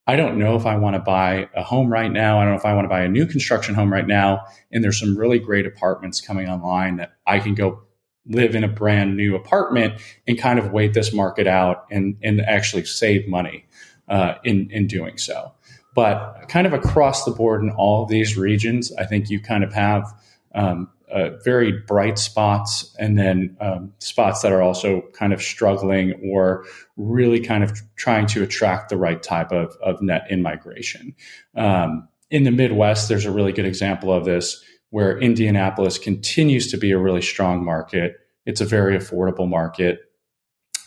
I 0.05 0.15
don't 0.15 0.37
know 0.37 0.55
if 0.55 0.67
I 0.67 0.75
want 0.75 0.95
to 0.95 0.99
buy 0.99 1.49
a 1.55 1.63
home 1.63 1.91
right 1.91 2.11
now. 2.11 2.37
I 2.37 2.43
don't 2.43 2.53
know 2.53 2.59
if 2.59 2.67
I 2.67 2.75
want 2.75 2.85
to 2.85 2.89
buy 2.89 3.01
a 3.01 3.09
new 3.09 3.25
construction 3.25 3.73
home 3.73 3.91
right 3.91 4.05
now. 4.05 4.45
And 4.71 4.83
there's 4.83 4.99
some 4.99 5.17
really 5.17 5.39
great 5.39 5.65
apartments 5.65 6.21
coming 6.21 6.47
online 6.47 6.97
that 6.97 7.13
I 7.25 7.39
can 7.39 7.55
go 7.55 7.81
live 8.27 8.53
in 8.53 8.63
a 8.63 8.67
brand 8.67 9.17
new 9.17 9.35
apartment 9.35 9.99
and 10.27 10.37
kind 10.37 10.59
of 10.59 10.71
wait 10.71 10.93
this 10.93 11.11
market 11.11 11.47
out 11.47 11.87
and, 11.89 12.15
and 12.21 12.41
actually 12.41 12.85
save 12.85 13.27
money 13.27 13.65
uh, 14.07 14.35
in, 14.43 14.69
in 14.69 14.85
doing 14.85 15.17
so. 15.17 15.51
But 15.95 16.45
kind 16.47 16.65
of 16.65 16.73
across 16.73 17.25
the 17.25 17.31
board 17.31 17.61
in 17.61 17.69
all 17.71 18.03
of 18.03 18.09
these 18.09 18.37
regions, 18.37 18.91
I 18.93 19.05
think 19.05 19.29
you 19.29 19.39
kind 19.39 19.63
of 19.63 19.73
have 19.73 20.11
um, 20.55 20.89
uh, 21.11 21.29
very 21.43 21.71
bright 21.71 22.17
spots 22.17 22.95
and 22.97 23.17
then 23.17 23.55
um, 23.61 23.93
spots 23.99 24.41
that 24.41 24.51
are 24.51 24.61
also 24.61 25.01
kind 25.13 25.33
of 25.33 25.41
struggling 25.41 26.13
or 26.31 26.65
really 26.97 27.39
kind 27.39 27.63
of 27.63 27.79
trying 27.95 28.25
to 28.27 28.41
attract 28.41 28.89
the 28.89 28.97
right 28.97 29.21
type 29.21 29.51
of, 29.51 29.75
of 29.83 30.01
net 30.01 30.25
in 30.29 30.41
migration. 30.41 31.15
Um, 31.55 32.07
in 32.31 32.43
the 32.43 32.51
Midwest, 32.51 33.09
there's 33.09 33.25
a 33.25 33.31
really 33.31 33.51
good 33.51 33.65
example 33.65 34.11
of 34.11 34.25
this 34.25 34.63
where 34.89 35.19
Indianapolis 35.19 35.99
continues 35.99 36.69
to 36.71 36.77
be 36.77 36.91
a 36.91 36.97
really 36.97 37.21
strong 37.21 37.63
market. 37.63 38.17
It's 38.45 38.61
a 38.61 38.65
very 38.65 38.97
affordable 38.97 39.47
market 39.47 39.99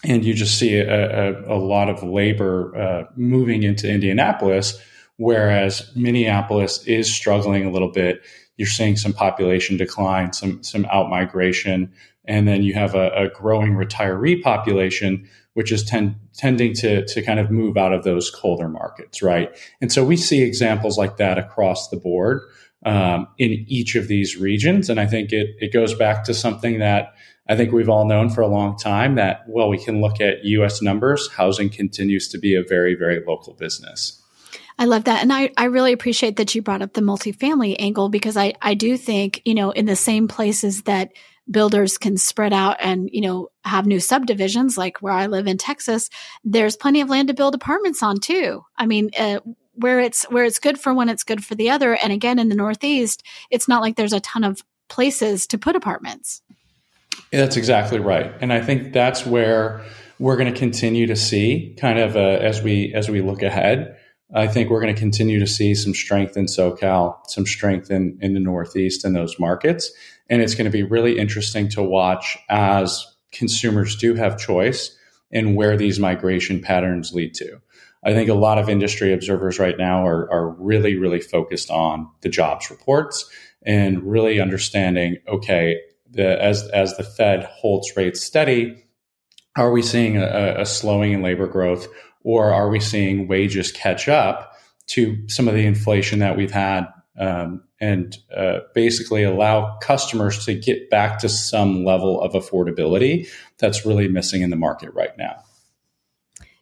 and 0.04 0.24
you 0.24 0.34
just 0.34 0.58
see 0.58 0.76
a, 0.76 1.44
a, 1.46 1.56
a 1.56 1.58
lot 1.58 1.88
of 1.88 2.02
labor 2.02 2.76
uh, 2.76 3.04
moving 3.16 3.62
into 3.62 3.90
Indianapolis, 3.90 4.80
whereas 5.16 5.90
Minneapolis 5.94 6.84
is 6.86 7.12
struggling 7.12 7.66
a 7.66 7.70
little 7.70 7.90
bit. 7.90 8.22
You're 8.56 8.68
seeing 8.68 8.96
some 8.96 9.12
population 9.12 9.76
decline, 9.76 10.32
some 10.32 10.62
some 10.62 10.84
outmigration, 10.84 11.90
and 12.24 12.48
then 12.48 12.62
you 12.62 12.74
have 12.74 12.94
a, 12.94 13.10
a 13.10 13.28
growing 13.28 13.74
retiree 13.74 14.42
population, 14.42 15.28
which 15.54 15.70
is 15.70 15.84
ten, 15.84 16.16
tending 16.34 16.74
to 16.74 17.04
to 17.06 17.22
kind 17.22 17.38
of 17.38 17.50
move 17.50 17.76
out 17.76 17.92
of 17.92 18.04
those 18.04 18.30
colder 18.30 18.68
markets, 18.68 19.22
right? 19.22 19.56
And 19.80 19.92
so 19.92 20.04
we 20.04 20.16
see 20.16 20.42
examples 20.42 20.96
like 20.96 21.16
that 21.18 21.38
across 21.38 21.88
the 21.88 21.96
board 21.96 22.40
um, 22.84 23.28
in 23.38 23.64
each 23.68 23.94
of 23.94 24.08
these 24.08 24.36
regions, 24.36 24.88
and 24.88 24.98
I 24.98 25.06
think 25.06 25.32
it 25.32 25.48
it 25.60 25.72
goes 25.72 25.94
back 25.94 26.24
to 26.24 26.34
something 26.34 26.78
that 26.78 27.14
I 27.48 27.56
think 27.56 27.72
we've 27.72 27.88
all 27.88 28.06
known 28.06 28.28
for 28.28 28.40
a 28.40 28.48
long 28.48 28.76
time 28.76 29.14
that, 29.14 29.44
well, 29.46 29.68
we 29.68 29.78
can 29.78 30.00
look 30.00 30.20
at 30.20 30.44
US 30.44 30.82
numbers. 30.82 31.30
Housing 31.30 31.70
continues 31.70 32.28
to 32.28 32.38
be 32.38 32.56
a 32.56 32.62
very, 32.62 32.94
very 32.94 33.22
local 33.24 33.54
business. 33.54 34.20
I 34.78 34.84
love 34.84 35.04
that. 35.04 35.22
And 35.22 35.32
I, 35.32 35.50
I 35.56 35.64
really 35.64 35.92
appreciate 35.92 36.36
that 36.36 36.54
you 36.54 36.62
brought 36.62 36.82
up 36.82 36.92
the 36.92 37.00
multifamily 37.00 37.76
angle 37.78 38.08
because 38.08 38.36
I, 38.36 38.54
I 38.60 38.74
do 38.74 38.96
think, 38.96 39.40
you 39.44 39.54
know, 39.54 39.70
in 39.70 39.86
the 39.86 39.96
same 39.96 40.28
places 40.28 40.82
that 40.82 41.12
builders 41.50 41.96
can 41.96 42.16
spread 42.16 42.52
out 42.52 42.76
and, 42.80 43.08
you 43.12 43.20
know, 43.20 43.48
have 43.64 43.86
new 43.86 44.00
subdivisions 44.00 44.76
like 44.76 44.98
where 44.98 45.12
I 45.12 45.26
live 45.26 45.46
in 45.46 45.58
Texas, 45.58 46.10
there's 46.44 46.76
plenty 46.76 47.00
of 47.00 47.08
land 47.08 47.28
to 47.28 47.34
build 47.34 47.54
apartments 47.54 48.02
on 48.02 48.18
too. 48.18 48.64
I 48.76 48.86
mean, 48.86 49.10
uh, 49.18 49.40
where 49.76 50.00
it's 50.00 50.24
where 50.24 50.44
it's 50.44 50.58
good 50.58 50.78
for 50.78 50.92
one, 50.92 51.08
it's 51.08 51.24
good 51.24 51.44
for 51.44 51.54
the 51.54 51.70
other. 51.70 51.94
And 51.94 52.12
again, 52.12 52.38
in 52.38 52.48
the 52.48 52.54
Northeast, 52.54 53.22
it's 53.50 53.68
not 53.68 53.82
like 53.82 53.96
there's 53.96 54.12
a 54.12 54.20
ton 54.20 54.44
of 54.44 54.62
places 54.88 55.46
to 55.48 55.58
put 55.58 55.76
apartments. 55.76 56.42
That's 57.30 57.56
exactly 57.56 57.98
right, 57.98 58.32
and 58.40 58.52
I 58.52 58.60
think 58.60 58.92
that's 58.92 59.26
where 59.26 59.84
we're 60.18 60.36
going 60.36 60.52
to 60.52 60.58
continue 60.58 61.06
to 61.08 61.16
see 61.16 61.74
kind 61.78 61.98
of 61.98 62.16
as 62.16 62.62
we 62.62 62.94
as 62.94 63.08
we 63.08 63.20
look 63.20 63.42
ahead. 63.42 63.96
I 64.34 64.48
think 64.48 64.70
we're 64.70 64.80
going 64.80 64.94
to 64.94 65.00
continue 65.00 65.38
to 65.38 65.46
see 65.46 65.74
some 65.74 65.94
strength 65.94 66.36
in 66.36 66.46
SoCal, 66.46 67.18
some 67.28 67.46
strength 67.46 67.90
in 67.90 68.18
in 68.20 68.34
the 68.34 68.40
Northeast 68.40 69.04
in 69.04 69.12
those 69.12 69.38
markets, 69.38 69.92
and 70.28 70.42
it's 70.42 70.54
going 70.54 70.64
to 70.64 70.70
be 70.70 70.82
really 70.82 71.18
interesting 71.18 71.68
to 71.70 71.82
watch 71.82 72.36
as 72.48 73.06
consumers 73.32 73.96
do 73.96 74.14
have 74.14 74.38
choice 74.38 74.96
and 75.32 75.56
where 75.56 75.76
these 75.76 75.98
migration 75.98 76.60
patterns 76.60 77.12
lead 77.12 77.34
to. 77.34 77.60
I 78.04 78.12
think 78.12 78.30
a 78.30 78.34
lot 78.34 78.58
of 78.58 78.68
industry 78.68 79.12
observers 79.12 79.58
right 79.58 79.76
now 79.76 80.06
are, 80.06 80.30
are 80.30 80.50
really, 80.50 80.96
really 80.96 81.20
focused 81.20 81.70
on 81.70 82.08
the 82.20 82.28
jobs 82.28 82.70
reports 82.70 83.28
and 83.64 84.02
really 84.04 84.40
understanding, 84.40 85.16
okay, 85.26 85.80
the, 86.08 86.40
as, 86.40 86.68
as 86.68 86.96
the 86.96 87.02
Fed 87.02 87.44
holds 87.44 87.96
rates 87.96 88.22
steady, 88.22 88.84
are 89.56 89.72
we 89.72 89.82
seeing 89.82 90.18
a, 90.18 90.56
a 90.58 90.66
slowing 90.66 91.12
in 91.12 91.22
labor 91.22 91.48
growth 91.48 91.88
or 92.26 92.52
are 92.52 92.68
we 92.68 92.80
seeing 92.80 93.28
wages 93.28 93.70
catch 93.70 94.08
up 94.08 94.52
to 94.88 95.16
some 95.28 95.46
of 95.46 95.54
the 95.54 95.64
inflation 95.64 96.18
that 96.18 96.36
we've 96.36 96.50
had 96.50 96.84
um, 97.20 97.62
and 97.80 98.18
uh, 98.36 98.58
basically 98.74 99.22
allow 99.22 99.76
customers 99.78 100.44
to 100.44 100.52
get 100.52 100.90
back 100.90 101.20
to 101.20 101.28
some 101.28 101.84
level 101.84 102.20
of 102.20 102.32
affordability 102.32 103.28
that's 103.58 103.86
really 103.86 104.08
missing 104.08 104.42
in 104.42 104.50
the 104.50 104.56
market 104.56 104.92
right 104.92 105.16
now. 105.16 105.36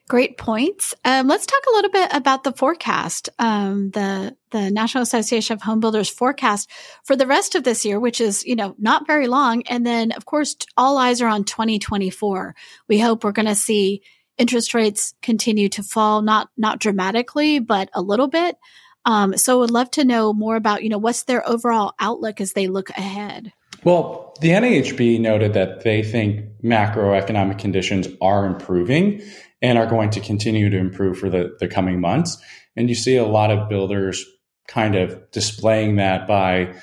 Great 0.06 0.36
points. 0.36 0.94
Um, 1.02 1.28
let's 1.28 1.46
talk 1.46 1.62
a 1.66 1.74
little 1.76 1.90
bit 1.90 2.10
about 2.12 2.44
the 2.44 2.52
forecast, 2.52 3.30
um, 3.38 3.90
the 3.92 4.36
the 4.50 4.70
National 4.70 5.02
Association 5.02 5.54
of 5.54 5.62
Home 5.62 5.80
Builders 5.80 6.10
forecast 6.10 6.70
for 7.04 7.16
the 7.16 7.26
rest 7.26 7.54
of 7.54 7.64
this 7.64 7.86
year, 7.86 7.98
which 7.98 8.20
is 8.20 8.44
you 8.44 8.54
know 8.54 8.74
not 8.78 9.06
very 9.06 9.28
long, 9.28 9.62
and 9.62 9.86
then 9.86 10.12
of 10.12 10.26
course 10.26 10.56
all 10.76 10.98
eyes 10.98 11.22
are 11.22 11.28
on 11.28 11.44
2024. 11.44 12.54
We 12.86 12.98
hope 12.98 13.24
we're 13.24 13.32
going 13.32 13.46
to 13.46 13.54
see 13.54 14.02
interest 14.38 14.74
rates 14.74 15.14
continue 15.22 15.68
to 15.70 15.82
fall, 15.82 16.22
not 16.22 16.50
not 16.56 16.80
dramatically, 16.80 17.58
but 17.58 17.90
a 17.94 18.02
little 18.02 18.28
bit. 18.28 18.56
Um, 19.04 19.36
so, 19.36 19.58
would 19.60 19.70
love 19.70 19.90
to 19.92 20.04
know 20.04 20.32
more 20.32 20.56
about 20.56 20.82
you 20.82 20.88
know 20.88 20.98
what's 20.98 21.24
their 21.24 21.46
overall 21.48 21.92
outlook 21.98 22.40
as 22.40 22.52
they 22.52 22.68
look 22.68 22.90
ahead. 22.90 23.52
Well, 23.84 24.34
the 24.40 24.48
NAHB 24.48 25.20
noted 25.20 25.52
that 25.52 25.84
they 25.84 26.02
think 26.02 26.46
macroeconomic 26.62 27.58
conditions 27.58 28.08
are 28.22 28.46
improving 28.46 29.20
and 29.60 29.78
are 29.78 29.86
going 29.86 30.10
to 30.10 30.20
continue 30.20 30.70
to 30.70 30.78
improve 30.78 31.18
for 31.18 31.28
the, 31.28 31.54
the 31.60 31.68
coming 31.68 32.00
months. 32.00 32.38
And 32.76 32.88
you 32.88 32.94
see 32.94 33.16
a 33.16 33.26
lot 33.26 33.50
of 33.50 33.68
builders 33.68 34.24
kind 34.66 34.94
of 34.94 35.30
displaying 35.30 35.96
that 35.96 36.26
by 36.26 36.74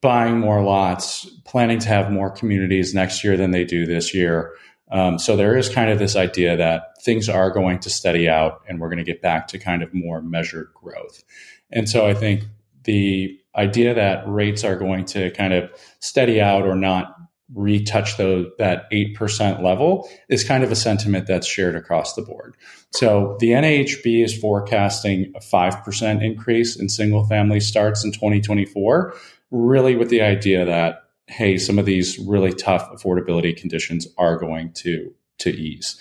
buying 0.00 0.38
more 0.38 0.62
lots, 0.62 1.28
planning 1.44 1.78
to 1.80 1.88
have 1.88 2.10
more 2.10 2.30
communities 2.30 2.94
next 2.94 3.22
year 3.22 3.36
than 3.36 3.50
they 3.50 3.64
do 3.64 3.84
this 3.84 4.14
year. 4.14 4.52
Um, 4.90 5.18
so 5.18 5.36
there 5.36 5.56
is 5.56 5.68
kind 5.68 5.90
of 5.90 5.98
this 5.98 6.16
idea 6.16 6.56
that 6.56 7.02
things 7.02 7.28
are 7.28 7.50
going 7.50 7.78
to 7.80 7.90
steady 7.90 8.28
out 8.28 8.62
and 8.68 8.80
we're 8.80 8.88
going 8.88 8.98
to 8.98 9.04
get 9.04 9.20
back 9.20 9.48
to 9.48 9.58
kind 9.58 9.82
of 9.82 9.92
more 9.92 10.22
measured 10.22 10.68
growth. 10.74 11.22
And 11.70 11.88
so 11.88 12.06
I 12.06 12.14
think 12.14 12.44
the 12.84 13.38
idea 13.54 13.94
that 13.94 14.24
rates 14.26 14.64
are 14.64 14.76
going 14.76 15.04
to 15.06 15.30
kind 15.32 15.52
of 15.52 15.70
steady 16.00 16.40
out 16.40 16.62
or 16.62 16.74
not 16.74 17.14
retouch 17.54 18.16
those 18.18 18.46
that 18.58 18.90
8% 18.90 19.62
level 19.62 20.08
is 20.28 20.44
kind 20.44 20.62
of 20.62 20.70
a 20.70 20.76
sentiment 20.76 21.26
that's 21.26 21.46
shared 21.46 21.76
across 21.76 22.14
the 22.14 22.22
board. 22.22 22.56
So 22.92 23.36
the 23.40 23.50
NAHB 23.50 24.24
is 24.24 24.36
forecasting 24.36 25.32
a 25.34 25.40
5% 25.40 26.22
increase 26.22 26.76
in 26.76 26.88
single 26.88 27.24
family 27.26 27.60
starts 27.60 28.04
in 28.04 28.12
2024, 28.12 29.14
really 29.50 29.96
with 29.96 30.10
the 30.10 30.20
idea 30.20 30.64
that 30.64 31.07
hey, 31.28 31.58
some 31.58 31.78
of 31.78 31.86
these 31.86 32.18
really 32.18 32.52
tough 32.52 32.90
affordability 32.90 33.56
conditions 33.56 34.06
are 34.16 34.36
going 34.36 34.72
to 34.72 35.12
to 35.38 35.50
ease. 35.50 35.96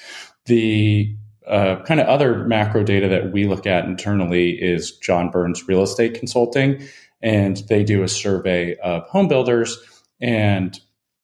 The 0.45 1.15
uh, 1.45 1.83
kind 1.83 1.99
of 1.99 2.07
other 2.07 2.45
macro 2.45 2.83
data 2.83 3.07
that 3.07 3.31
we 3.31 3.45
look 3.45 3.67
at 3.67 3.85
internally 3.85 4.51
is 4.51 4.97
John 4.97 5.29
Burns 5.29 5.67
Real 5.67 5.83
Estate 5.83 6.15
Consulting, 6.15 6.81
and 7.21 7.57
they 7.69 7.83
do 7.83 8.03
a 8.03 8.07
survey 8.07 8.75
of 8.77 9.03
home 9.03 9.27
builders 9.27 9.77
and 10.19 10.79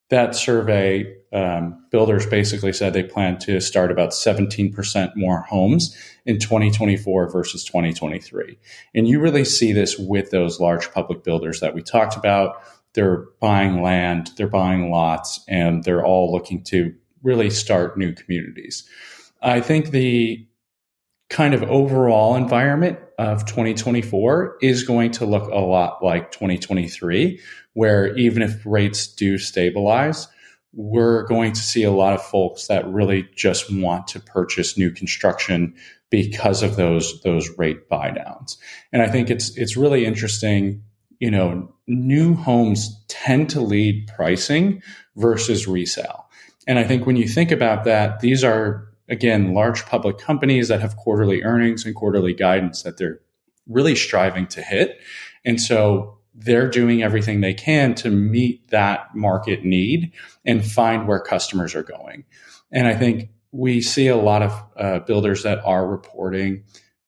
that 0.09 0.35
survey, 0.35 1.15
um, 1.33 1.83
builders 1.89 2.27
basically 2.27 2.71
said 2.71 2.93
they 2.93 3.03
plan 3.03 3.39
to 3.39 3.59
start 3.59 3.91
about 3.91 4.11
17% 4.11 5.15
more 5.15 5.41
homes 5.41 5.97
in 6.25 6.37
2024 6.37 7.31
versus 7.31 7.63
2023. 7.63 8.57
And 8.93 9.07
you 9.07 9.19
really 9.19 9.43
see 9.43 9.73
this 9.73 9.97
with 9.97 10.29
those 10.29 10.59
large 10.59 10.91
public 10.91 11.23
builders 11.23 11.61
that 11.61 11.73
we 11.73 11.81
talked 11.81 12.15
about. 12.15 12.61
They're 12.93 13.25
buying 13.39 13.81
land, 13.81 14.31
they're 14.37 14.47
buying 14.47 14.91
lots, 14.91 15.43
and 15.47 15.83
they're 15.83 16.05
all 16.05 16.31
looking 16.31 16.63
to 16.65 16.93
really 17.23 17.49
start 17.49 17.97
new 17.97 18.13
communities. 18.13 18.87
I 19.41 19.61
think 19.61 19.91
the 19.91 20.47
kind 21.29 21.53
of 21.53 21.63
overall 21.63 22.35
environment 22.35 22.99
of 23.17 23.45
2024 23.45 24.57
is 24.61 24.83
going 24.83 25.11
to 25.11 25.25
look 25.25 25.49
a 25.49 25.59
lot 25.59 26.03
like 26.03 26.31
2023, 26.31 27.39
where 27.73 28.15
even 28.15 28.41
if 28.41 28.63
rates 28.65 29.07
do 29.07 29.37
stabilize, 29.37 30.27
we're 30.73 31.23
going 31.23 31.53
to 31.53 31.61
see 31.61 31.83
a 31.83 31.91
lot 31.91 32.13
of 32.13 32.23
folks 32.23 32.67
that 32.67 32.87
really 32.87 33.27
just 33.35 33.73
want 33.73 34.07
to 34.07 34.19
purchase 34.19 34.77
new 34.77 34.91
construction 34.91 35.75
because 36.09 36.61
of 36.61 36.75
those 36.75 37.21
those 37.21 37.49
rate 37.57 37.89
buy 37.89 38.11
downs. 38.11 38.57
And 38.91 39.01
I 39.01 39.07
think 39.07 39.29
it's 39.29 39.55
it's 39.57 39.77
really 39.77 40.05
interesting, 40.05 40.83
you 41.19 41.31
know, 41.31 41.72
new 41.87 42.35
homes 42.35 43.03
tend 43.07 43.49
to 43.49 43.61
lead 43.61 44.07
pricing 44.15 44.81
versus 45.15 45.67
resale. 45.67 46.29
And 46.67 46.79
I 46.79 46.83
think 46.83 47.05
when 47.05 47.17
you 47.17 47.27
think 47.27 47.51
about 47.51 47.83
that, 47.83 48.19
these 48.21 48.43
are 48.43 48.87
again 49.09 49.53
large 49.53 49.85
public 49.85 50.17
companies 50.17 50.69
that 50.69 50.81
have 50.81 50.95
quarterly 50.95 51.43
earnings 51.43 51.85
and 51.85 51.93
quarterly 51.93 52.33
guidance 52.33 52.83
that 52.83 52.97
they're 52.97 53.19
really 53.67 53.95
striving 53.95 54.47
to 54.47 54.61
hit. 54.61 54.99
And 55.45 55.61
so 55.61 56.17
they're 56.33 56.69
doing 56.69 57.03
everything 57.03 57.41
they 57.41 57.53
can 57.53 57.93
to 57.95 58.09
meet 58.09 58.69
that 58.69 59.13
market 59.15 59.63
need 59.63 60.11
and 60.45 60.65
find 60.65 61.07
where 61.07 61.19
customers 61.19 61.75
are 61.75 61.83
going. 61.83 62.25
And 62.71 62.87
I 62.87 62.95
think 62.95 63.29
we 63.51 63.81
see 63.81 64.07
a 64.07 64.17
lot 64.17 64.41
of 64.41 64.63
uh, 64.75 64.99
builders 64.99 65.43
that 65.43 65.63
are 65.63 65.87
reporting 65.87 66.63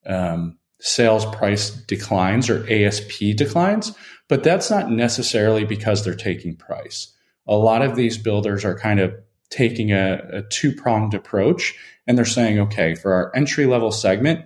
um, 0.05 0.60
sales 0.86 1.25
price 1.25 1.72
declines 1.72 2.48
or 2.48 2.63
ASP 2.72 3.36
declines, 3.36 3.92
but 4.30 4.44
that's 4.44 4.70
not 4.70 4.92
necessarily 4.92 5.65
because 5.65 6.04
they're 6.04 6.13
taking 6.13 6.56
price. 6.56 7.12
A 7.48 7.56
lot 7.56 7.82
of 7.82 7.96
these 7.96 8.20
builders 8.20 8.63
are 8.63 8.77
kind 8.77 9.00
of 9.00 9.12
taking 9.50 9.92
a, 9.92 10.22
a 10.32 10.42
two 10.44 10.72
pronged 10.72 11.15
approach 11.15 11.74
and 12.06 12.15
they're 12.15 12.24
saying, 12.24 12.60
okay, 12.60 12.94
for 12.94 13.13
our 13.13 13.36
entry 13.36 13.65
level 13.65 13.92
segment, 13.92 14.46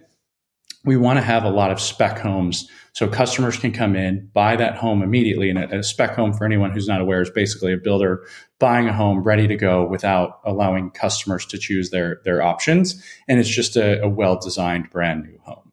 we 0.85 0.95
want 0.95 1.17
to 1.17 1.23
have 1.23 1.43
a 1.43 1.49
lot 1.49 1.71
of 1.71 1.81
spec 1.81 2.17
homes 2.17 2.69
so 2.93 3.09
customers 3.09 3.57
can 3.57 3.73
come 3.73 3.97
in, 3.97 4.29
buy 4.33 4.55
that 4.55 4.77
home 4.77 5.03
immediately. 5.03 5.49
And 5.49 5.59
a, 5.59 5.83
spec 5.83 6.15
home, 6.15 6.31
for 6.31 6.45
anyone 6.45 6.71
who's 6.71 6.87
not 6.87 7.01
aware, 7.01 7.21
is 7.21 7.29
basically 7.29 7.73
a 7.73 7.77
builder 7.77 8.25
buying 8.59 8.87
a 8.87 8.93
home 8.93 9.23
ready 9.23 9.45
to 9.47 9.57
go 9.57 9.85
without 9.85 10.39
allowing 10.45 10.91
customers 10.91 11.45
to 11.47 11.57
choose 11.57 11.89
their, 11.89 12.21
their 12.23 12.41
options. 12.41 13.03
And 13.27 13.39
it's 13.39 13.49
just 13.49 13.75
a, 13.75 14.01
a 14.01 14.07
well 14.07 14.39
designed 14.39 14.89
brand 14.89 15.23
new 15.23 15.37
home. 15.43 15.68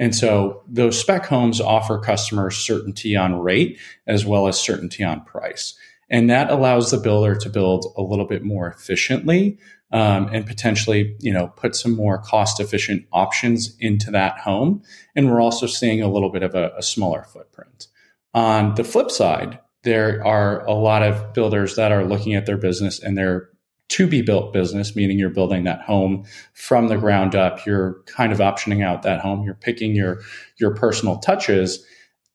And 0.00 0.16
so 0.16 0.64
those 0.66 0.98
spec 0.98 1.26
homes 1.26 1.60
offer 1.60 1.98
customers 1.98 2.56
certainty 2.56 3.16
on 3.16 3.38
rate 3.38 3.78
as 4.06 4.24
well 4.24 4.48
as 4.48 4.58
certainty 4.58 5.04
on 5.04 5.22
price. 5.24 5.74
And 6.08 6.28
that 6.30 6.50
allows 6.50 6.90
the 6.90 6.96
builder 6.96 7.36
to 7.36 7.50
build 7.50 7.86
a 7.96 8.02
little 8.02 8.24
bit 8.24 8.42
more 8.42 8.66
efficiently 8.66 9.58
um, 9.92 10.28
and 10.32 10.46
potentially, 10.46 11.16
you 11.20 11.32
know, 11.32 11.48
put 11.48 11.76
some 11.76 11.94
more 11.94 12.16
cost 12.18 12.60
efficient 12.60 13.04
options 13.12 13.76
into 13.78 14.10
that 14.12 14.38
home. 14.38 14.82
And 15.14 15.30
we're 15.30 15.42
also 15.42 15.66
seeing 15.66 16.00
a 16.00 16.10
little 16.10 16.30
bit 16.30 16.42
of 16.42 16.54
a, 16.54 16.72
a 16.78 16.82
smaller 16.82 17.24
footprint. 17.24 17.88
On 18.32 18.74
the 18.76 18.84
flip 18.84 19.10
side, 19.10 19.58
there 19.82 20.24
are 20.26 20.64
a 20.64 20.72
lot 20.72 21.02
of 21.02 21.34
builders 21.34 21.76
that 21.76 21.92
are 21.92 22.04
looking 22.04 22.34
at 22.34 22.46
their 22.46 22.56
business 22.56 23.02
and 23.02 23.18
their 23.18 23.50
to 23.90 24.06
be 24.06 24.22
built 24.22 24.52
business, 24.52 24.94
meaning 24.94 25.18
you're 25.18 25.30
building 25.30 25.64
that 25.64 25.82
home 25.82 26.24
from 26.54 26.88
the 26.88 26.96
ground 26.96 27.34
up. 27.34 27.66
You're 27.66 28.02
kind 28.06 28.32
of 28.32 28.38
optioning 28.38 28.84
out 28.84 29.02
that 29.02 29.20
home. 29.20 29.42
You're 29.44 29.54
picking 29.54 29.94
your, 29.94 30.20
your 30.56 30.74
personal 30.74 31.18
touches. 31.18 31.84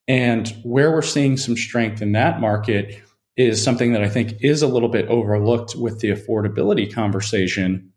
And 0.08 0.50
where 0.64 0.92
we're 0.92 1.02
seeing 1.02 1.38
some 1.38 1.56
strength 1.56 2.02
in 2.02 2.12
that 2.12 2.42
market 2.42 3.02
is 3.38 3.64
something 3.64 3.94
that 3.94 4.04
I 4.04 4.10
think 4.10 4.36
is 4.42 4.62
a 4.62 4.68
little 4.68 4.90
bit 4.90 5.08
overlooked 5.08 5.76
with 5.76 6.00
the 6.02 6.10
affordability 6.10 6.94
conversation, 6.94 7.92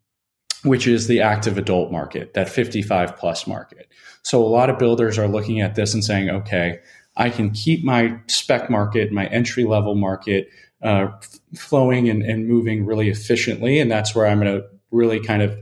which 0.63 0.87
is 0.87 1.09
the 1.09 1.21
active 1.21 1.59
adult 1.59 1.91
market, 1.91 2.35
that 2.35 2.49
55 2.49 3.17
plus 3.17 3.47
market. 3.47 3.89
So 4.23 4.41
a 4.41 4.47
lot 4.47 4.71
of 4.71 4.79
builders 4.79 5.19
are 5.19 5.29
looking 5.29 5.61
at 5.61 5.75
this 5.75 5.95
and 5.95 6.05
saying, 6.05 6.31
okay, 6.31 6.79
I 7.17 7.31
can 7.31 7.51
keep 7.51 7.85
my 7.85 8.19
spec 8.29 8.71
market, 8.71 9.11
my 9.11 9.27
entry 9.27 9.65
level 9.65 9.97
market 9.97 10.49
uh, 10.83 11.09
flowing 11.57 12.09
and, 12.09 12.23
and 12.23 12.47
moving 12.47 12.87
really 12.87 13.09
efficiently. 13.09 13.79
And 13.81 13.91
that's 13.91 14.15
where 14.15 14.27
I'm 14.27 14.41
going 14.41 14.61
to 14.61 14.67
really 14.91 15.21
kind 15.21 15.43
of 15.43 15.59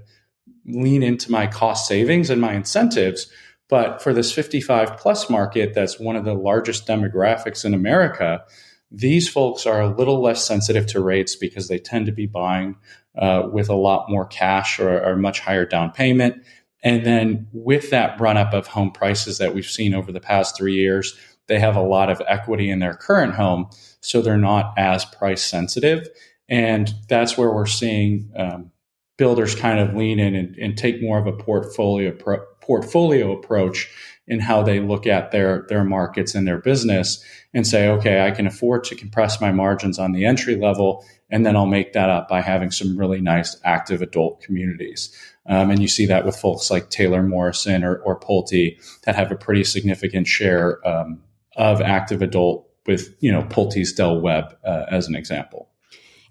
lean 0.67 1.03
into 1.03 1.31
my 1.31 1.47
cost 1.47 1.87
savings 1.87 2.31
and 2.31 2.41
my 2.41 2.55
incentives. 2.55 3.31
But 3.69 4.03
for 4.03 4.13
this 4.13 4.33
55 4.33 4.97
plus 4.97 5.29
market, 5.29 5.75
that's 5.75 5.99
one 5.99 6.17
of 6.17 6.25
the 6.25 6.35
largest 6.35 6.87
demographics 6.87 7.65
in 7.65 7.75
America, 7.75 8.45
these 8.91 9.29
folks 9.29 9.67
are 9.67 9.81
a 9.81 9.95
little 9.95 10.23
less 10.23 10.45
sensitive 10.45 10.87
to 10.89 11.01
rates 11.01 11.35
because 11.35 11.69
they 11.69 11.79
tend 11.79 12.07
to 12.07 12.13
be 12.13 12.27
buying 12.27 12.77
uh, 13.17 13.49
with 13.51 13.69
a 13.69 13.75
lot 13.75 14.09
more 14.09 14.27
cash 14.27 14.79
or, 14.79 14.99
a 14.99 15.17
much 15.17 15.41
higher 15.41 15.67
down 15.67 15.91
payment. 15.91 16.43
And 16.83 17.05
then 17.05 17.49
with 17.53 17.91
that 17.91 18.21
run 18.21 18.37
up 18.37 18.53
of 18.53 18.69
home 18.69 18.93
prices 18.93 19.39
that 19.39 19.55
we've 19.55 19.67
seen 19.67 19.95
over 19.95 20.13
the 20.13 20.21
past 20.21 20.57
three 20.57 20.75
years, 20.75 21.17
they 21.49 21.59
have 21.59 21.77
a 21.77 21.83
lot 21.83 22.11
of 22.11 22.23
equity 22.29 22.71
in 22.71 22.79
their 22.79 22.95
current 22.95 23.35
home. 23.35 23.69
So 24.07 24.23
they're 24.23 24.39
not 24.39 24.73
as 24.77 25.05
price 25.05 25.43
sensitive. 25.43 26.09
And 26.49 26.95
that's 27.09 27.37
where 27.37 27.51
we're 27.51 27.67
seeing 27.67 28.31
um, 28.37 28.71
builders 29.17 29.57
kind 29.57 29.81
of 29.81 29.97
lean 29.97 30.21
in 30.21 30.37
and, 30.37 30.55
and 30.57 30.79
take 30.79 31.03
more 31.03 31.19
of 31.19 31.27
a 31.27 31.33
portfolio 31.33 32.13
pro- 32.13 32.45
portfolio 32.61 33.33
approach 33.33 33.91
in 34.29 34.39
how 34.41 34.63
they 34.63 34.79
look 34.81 35.07
at 35.07 35.31
their 35.31 35.67
their 35.69 35.85
markets 35.85 36.35
and 36.35 36.47
their 36.47 36.59
business 36.59 37.25
and 37.53 37.67
say, 37.67 37.89
okay, 37.89 38.25
I 38.25 38.31
can 38.31 38.47
afford 38.47 38.85
to 38.85 38.95
compress 38.95 39.41
my 39.41 39.51
margins 39.51 39.99
on 39.99 40.13
the 40.13 40.25
entry 40.25 40.57
level, 40.57 41.05
and 41.29 41.45
then 41.45 41.57
I'll 41.57 41.67
make 41.67 41.93
that 41.93 42.11
up 42.11 42.29
by 42.29 42.43
having 42.43 42.71
some 42.71 42.97
really 42.97 43.21
nice 43.21 43.57
active 43.65 44.03
adult 44.03 44.41
communities. 44.41 45.11
Um, 45.49 45.71
and 45.71 45.81
you 45.81 45.89
see 45.89 46.07
that 46.07 46.25
with 46.25 46.37
folks 46.37 46.71
like 46.71 46.91
Taylor 46.91 47.23
Morrison 47.23 47.85
or, 47.85 47.97
or 47.99 48.19
Pulte 48.19 48.79
that 49.05 49.15
have 49.15 49.31
a 49.31 49.37
pretty 49.37 49.65
significant 49.65 50.27
share 50.27 50.87
um, 50.87 51.23
of 51.57 51.81
active 51.81 52.21
adult 52.21 52.66
with 52.87 53.17
you 53.21 53.33
know 53.33 53.43
Pulte's 53.43 53.93
Del 53.93 54.21
Webb 54.21 54.57
uh, 54.65 54.85
as 54.91 55.09
an 55.09 55.15
example. 55.15 55.69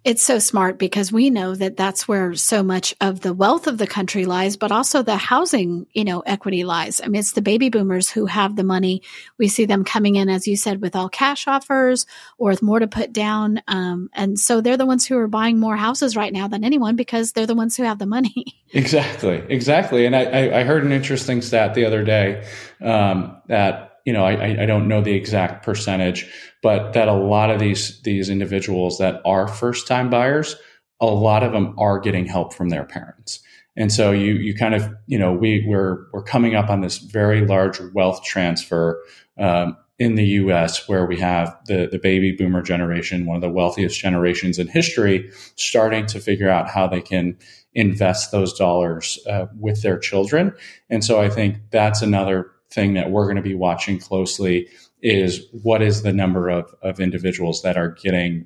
It's 0.05 0.21
so 0.21 0.37
smart 0.37 0.77
because 0.77 1.11
we 1.11 1.31
know 1.31 1.55
that 1.55 1.77
that's 1.77 2.07
where 2.07 2.35
so 2.35 2.61
much 2.61 2.93
of 3.01 3.21
the 3.21 3.33
wealth 3.33 3.65
of 3.65 3.79
the 3.79 3.87
country 3.87 4.25
lies, 4.25 4.55
but 4.55 4.71
also 4.71 5.01
the 5.01 5.17
housing, 5.17 5.87
you 5.93 6.03
know, 6.03 6.19
equity 6.19 6.63
lies. 6.63 7.01
I 7.01 7.07
mean, 7.07 7.19
it's 7.19 7.31
the 7.31 7.41
baby 7.41 7.69
boomers 7.69 8.07
who 8.07 8.27
have 8.27 8.55
the 8.55 8.63
money. 8.63 9.01
We 9.39 9.47
see 9.47 9.65
them 9.65 9.83
coming 9.83 10.15
in, 10.15 10.29
as 10.29 10.47
you 10.47 10.57
said, 10.57 10.79
with 10.79 10.95
all 10.95 11.09
cash 11.09 11.47
offers 11.47 12.05
or 12.37 12.51
with 12.51 12.61
more 12.61 12.77
to 12.77 12.87
put 12.87 13.13
down. 13.13 13.63
Um, 13.67 14.11
and 14.13 14.37
so 14.39 14.61
they're 14.61 14.77
the 14.77 14.85
ones 14.85 15.07
who 15.07 15.17
are 15.17 15.27
buying 15.27 15.59
more 15.59 15.75
houses 15.75 16.15
right 16.15 16.31
now 16.31 16.47
than 16.47 16.63
anyone 16.63 16.95
because 16.95 17.31
they're 17.31 17.47
the 17.47 17.55
ones 17.55 17.75
who 17.75 17.81
have 17.81 17.97
the 17.97 18.05
money. 18.05 18.45
Exactly. 18.73 19.41
Exactly. 19.47 20.05
And 20.05 20.13
I, 20.13 20.59
I 20.59 20.63
heard 20.65 20.83
an 20.83 20.91
interesting 20.91 21.41
stat 21.41 21.75
the 21.75 21.85
other 21.85 22.03
day 22.03 22.45
um, 22.81 23.37
that 23.47 23.94
you 24.05 24.13
know, 24.13 24.23
I, 24.23 24.63
I 24.63 24.65
don't 24.65 24.87
know 24.87 25.01
the 25.01 25.13
exact 25.13 25.65
percentage, 25.65 26.31
but 26.61 26.93
that 26.93 27.07
a 27.07 27.13
lot 27.13 27.49
of 27.49 27.59
these 27.59 28.01
these 28.03 28.29
individuals 28.29 28.99
that 28.99 29.21
are 29.25 29.47
first 29.47 29.87
time 29.87 30.09
buyers, 30.09 30.55
a 31.01 31.07
lot 31.07 31.43
of 31.43 31.51
them 31.51 31.75
are 31.77 31.99
getting 31.99 32.25
help 32.25 32.53
from 32.53 32.69
their 32.69 32.85
parents. 32.85 33.39
And 33.75 33.91
so 33.91 34.11
you 34.11 34.33
you 34.35 34.55
kind 34.55 34.75
of 34.75 34.93
you 35.07 35.17
know 35.17 35.33
we 35.33 35.65
we're 35.67 36.05
we're 36.13 36.23
coming 36.23 36.55
up 36.55 36.69
on 36.69 36.81
this 36.81 36.99
very 36.99 37.45
large 37.45 37.79
wealth 37.93 38.23
transfer 38.23 39.01
um, 39.39 39.75
in 39.97 40.15
the 40.15 40.25
U.S. 40.25 40.87
where 40.87 41.05
we 41.05 41.19
have 41.19 41.57
the 41.65 41.87
the 41.91 41.99
baby 41.99 42.31
boomer 42.31 42.61
generation, 42.61 43.25
one 43.25 43.35
of 43.35 43.41
the 43.41 43.49
wealthiest 43.49 43.99
generations 43.99 44.59
in 44.59 44.67
history, 44.67 45.29
starting 45.55 46.05
to 46.07 46.19
figure 46.19 46.49
out 46.49 46.69
how 46.69 46.87
they 46.87 47.01
can 47.01 47.37
invest 47.73 48.31
those 48.31 48.53
dollars 48.53 49.19
uh, 49.27 49.47
with 49.59 49.81
their 49.81 49.97
children. 49.97 50.53
And 50.89 51.03
so 51.03 51.19
I 51.19 51.29
think 51.29 51.57
that's 51.71 52.01
another 52.01 52.51
thing 52.71 52.93
that 52.95 53.11
we're 53.11 53.25
going 53.25 53.35
to 53.35 53.41
be 53.41 53.55
watching 53.55 53.99
closely 53.99 54.67
is 55.01 55.41
what 55.63 55.81
is 55.81 56.01
the 56.01 56.13
number 56.13 56.49
of, 56.49 56.73
of 56.81 56.99
individuals 56.99 57.61
that 57.61 57.77
are 57.77 57.89
getting, 57.89 58.45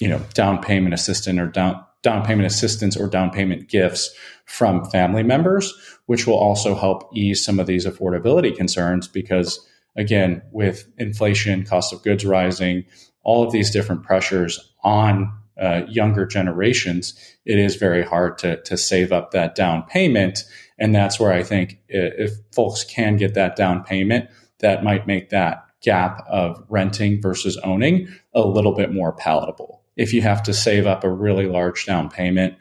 you 0.00 0.08
know, 0.08 0.20
down 0.34 0.62
payment 0.62 0.94
assistance 0.94 1.38
or 1.38 1.46
down 1.46 1.82
down 2.02 2.24
payment 2.24 2.46
assistance 2.46 2.96
or 2.96 3.08
down 3.08 3.30
payment 3.30 3.68
gifts 3.68 4.14
from 4.44 4.84
family 4.84 5.24
members, 5.24 5.74
which 6.06 6.26
will 6.26 6.38
also 6.38 6.74
help 6.76 7.10
ease 7.12 7.44
some 7.44 7.58
of 7.58 7.66
these 7.66 7.84
affordability 7.84 8.54
concerns 8.56 9.08
because 9.08 9.66
again, 9.96 10.42
with 10.52 10.88
inflation, 10.98 11.64
cost 11.64 11.92
of 11.92 12.02
goods 12.02 12.24
rising, 12.24 12.84
all 13.22 13.42
of 13.42 13.50
these 13.50 13.70
different 13.70 14.04
pressures 14.04 14.72
on 14.84 15.32
uh, 15.60 15.82
younger 15.88 16.26
generations, 16.26 17.14
it 17.44 17.58
is 17.58 17.76
very 17.76 18.04
hard 18.04 18.38
to, 18.38 18.62
to 18.62 18.76
save 18.76 19.10
up 19.10 19.30
that 19.30 19.54
down 19.54 19.82
payment. 19.84 20.44
And 20.78 20.94
that's 20.94 21.18
where 21.18 21.32
I 21.32 21.42
think 21.42 21.78
if 21.88 22.32
folks 22.52 22.84
can 22.84 23.16
get 23.16 23.34
that 23.34 23.56
down 23.56 23.82
payment, 23.82 24.28
that 24.58 24.84
might 24.84 25.06
make 25.06 25.30
that 25.30 25.64
gap 25.82 26.24
of 26.28 26.62
renting 26.68 27.20
versus 27.20 27.56
owning 27.58 28.08
a 28.34 28.40
little 28.40 28.72
bit 28.72 28.92
more 28.92 29.12
palatable. 29.12 29.82
If 29.96 30.12
you 30.12 30.22
have 30.22 30.42
to 30.44 30.52
save 30.52 30.86
up 30.86 31.04
a 31.04 31.10
really 31.10 31.46
large 31.46 31.86
down 31.86 32.10
payment 32.10 32.56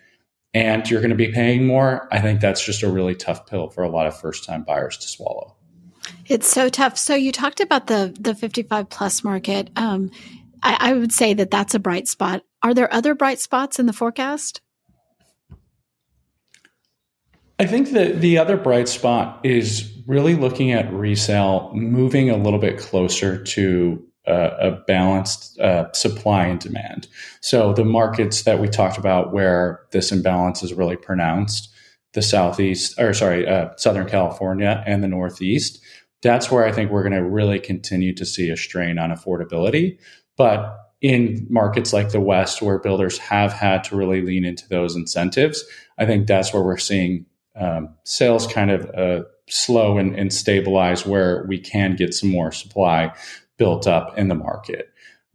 and 0.53 0.89
you're 0.89 1.01
going 1.01 1.09
to 1.09 1.15
be 1.17 1.31
paying 1.31 1.67
more, 1.67 2.07
I 2.11 2.21
think 2.21 2.39
that's 2.39 2.63
just 2.63 2.83
a 2.83 2.89
really 2.89 3.15
tough 3.15 3.45
pill 3.45 3.69
for 3.69 3.83
a 3.83 3.89
lot 3.89 4.07
of 4.07 4.17
first 4.17 4.45
time 4.45 4.63
buyers 4.63 4.97
to 4.97 5.07
swallow. 5.07 5.55
It's 6.27 6.47
so 6.47 6.69
tough. 6.69 6.97
So 6.97 7.15
you 7.15 7.31
talked 7.31 7.59
about 7.59 7.87
the 7.87 8.15
the 8.19 8.35
55 8.35 8.89
plus 8.89 9.23
market. 9.23 9.69
Um, 9.75 10.11
I, 10.61 10.91
I 10.91 10.93
would 10.93 11.11
say 11.11 11.33
that 11.33 11.51
that's 11.51 11.73
a 11.73 11.79
bright 11.79 12.07
spot. 12.07 12.43
Are 12.61 12.73
there 12.73 12.93
other 12.93 13.15
bright 13.15 13.39
spots 13.39 13.79
in 13.79 13.85
the 13.85 13.93
forecast? 13.93 14.61
I 17.57 17.65
think 17.65 17.91
that 17.91 18.19
the 18.19 18.37
other 18.37 18.57
bright 18.57 18.89
spot 18.89 19.39
is 19.43 19.91
really 20.07 20.35
looking 20.35 20.71
at 20.71 20.91
resale 20.93 21.71
moving 21.73 22.29
a 22.29 22.37
little 22.37 22.59
bit 22.59 22.77
closer 22.77 23.41
to 23.43 24.05
uh, 24.27 24.49
a 24.59 24.71
balanced 24.71 25.57
uh, 25.59 25.91
supply 25.93 26.47
and 26.47 26.59
demand. 26.59 27.07
So 27.41 27.73
the 27.73 27.85
markets 27.85 28.43
that 28.43 28.59
we 28.59 28.67
talked 28.67 28.97
about 28.97 29.31
where 29.31 29.81
this 29.91 30.11
imbalance 30.11 30.63
is 30.63 30.73
really 30.73 30.97
pronounced, 30.97 31.69
the 32.13 32.21
southeast 32.21 32.99
or 32.99 33.13
sorry, 33.13 33.47
uh, 33.47 33.69
Southern 33.77 34.07
California 34.07 34.83
and 34.85 35.03
the 35.03 35.07
Northeast, 35.07 35.79
that's 36.21 36.49
where 36.49 36.65
I 36.65 36.71
think 36.71 36.91
we're 36.91 37.07
going 37.07 37.13
to 37.13 37.23
really 37.23 37.59
continue 37.59 38.13
to 38.15 38.25
see 38.25 38.49
a 38.49 38.57
strain 38.57 38.97
on 38.97 39.11
affordability. 39.11 39.99
But 40.37 40.75
in 41.01 41.45
markets 41.49 41.93
like 41.93 42.09
the 42.09 42.19
West, 42.19 42.61
where 42.61 42.79
builders 42.79 43.17
have 43.19 43.53
had 43.53 43.83
to 43.85 43.95
really 43.95 44.21
lean 44.21 44.43
into 44.43 44.67
those 44.67 44.95
incentives, 44.95 45.63
I 45.99 46.05
think 46.05 46.25
that's 46.25 46.51
where 46.51 46.63
we're 46.63 46.77
seeing 46.77 47.25
um, 47.55 47.89
sales 48.03 48.47
kind 48.47 48.71
of 48.71 48.89
uh, 48.95 49.23
slow 49.47 49.97
and, 49.97 50.15
and, 50.15 50.33
stabilize 50.33 51.05
where 51.05 51.45
we 51.47 51.57
can 51.59 51.95
get 51.95 52.13
some 52.13 52.29
more 52.29 52.51
supply 52.51 53.13
built 53.57 53.87
up 53.87 54.17
in 54.17 54.27
the 54.27 54.35
market. 54.35 54.89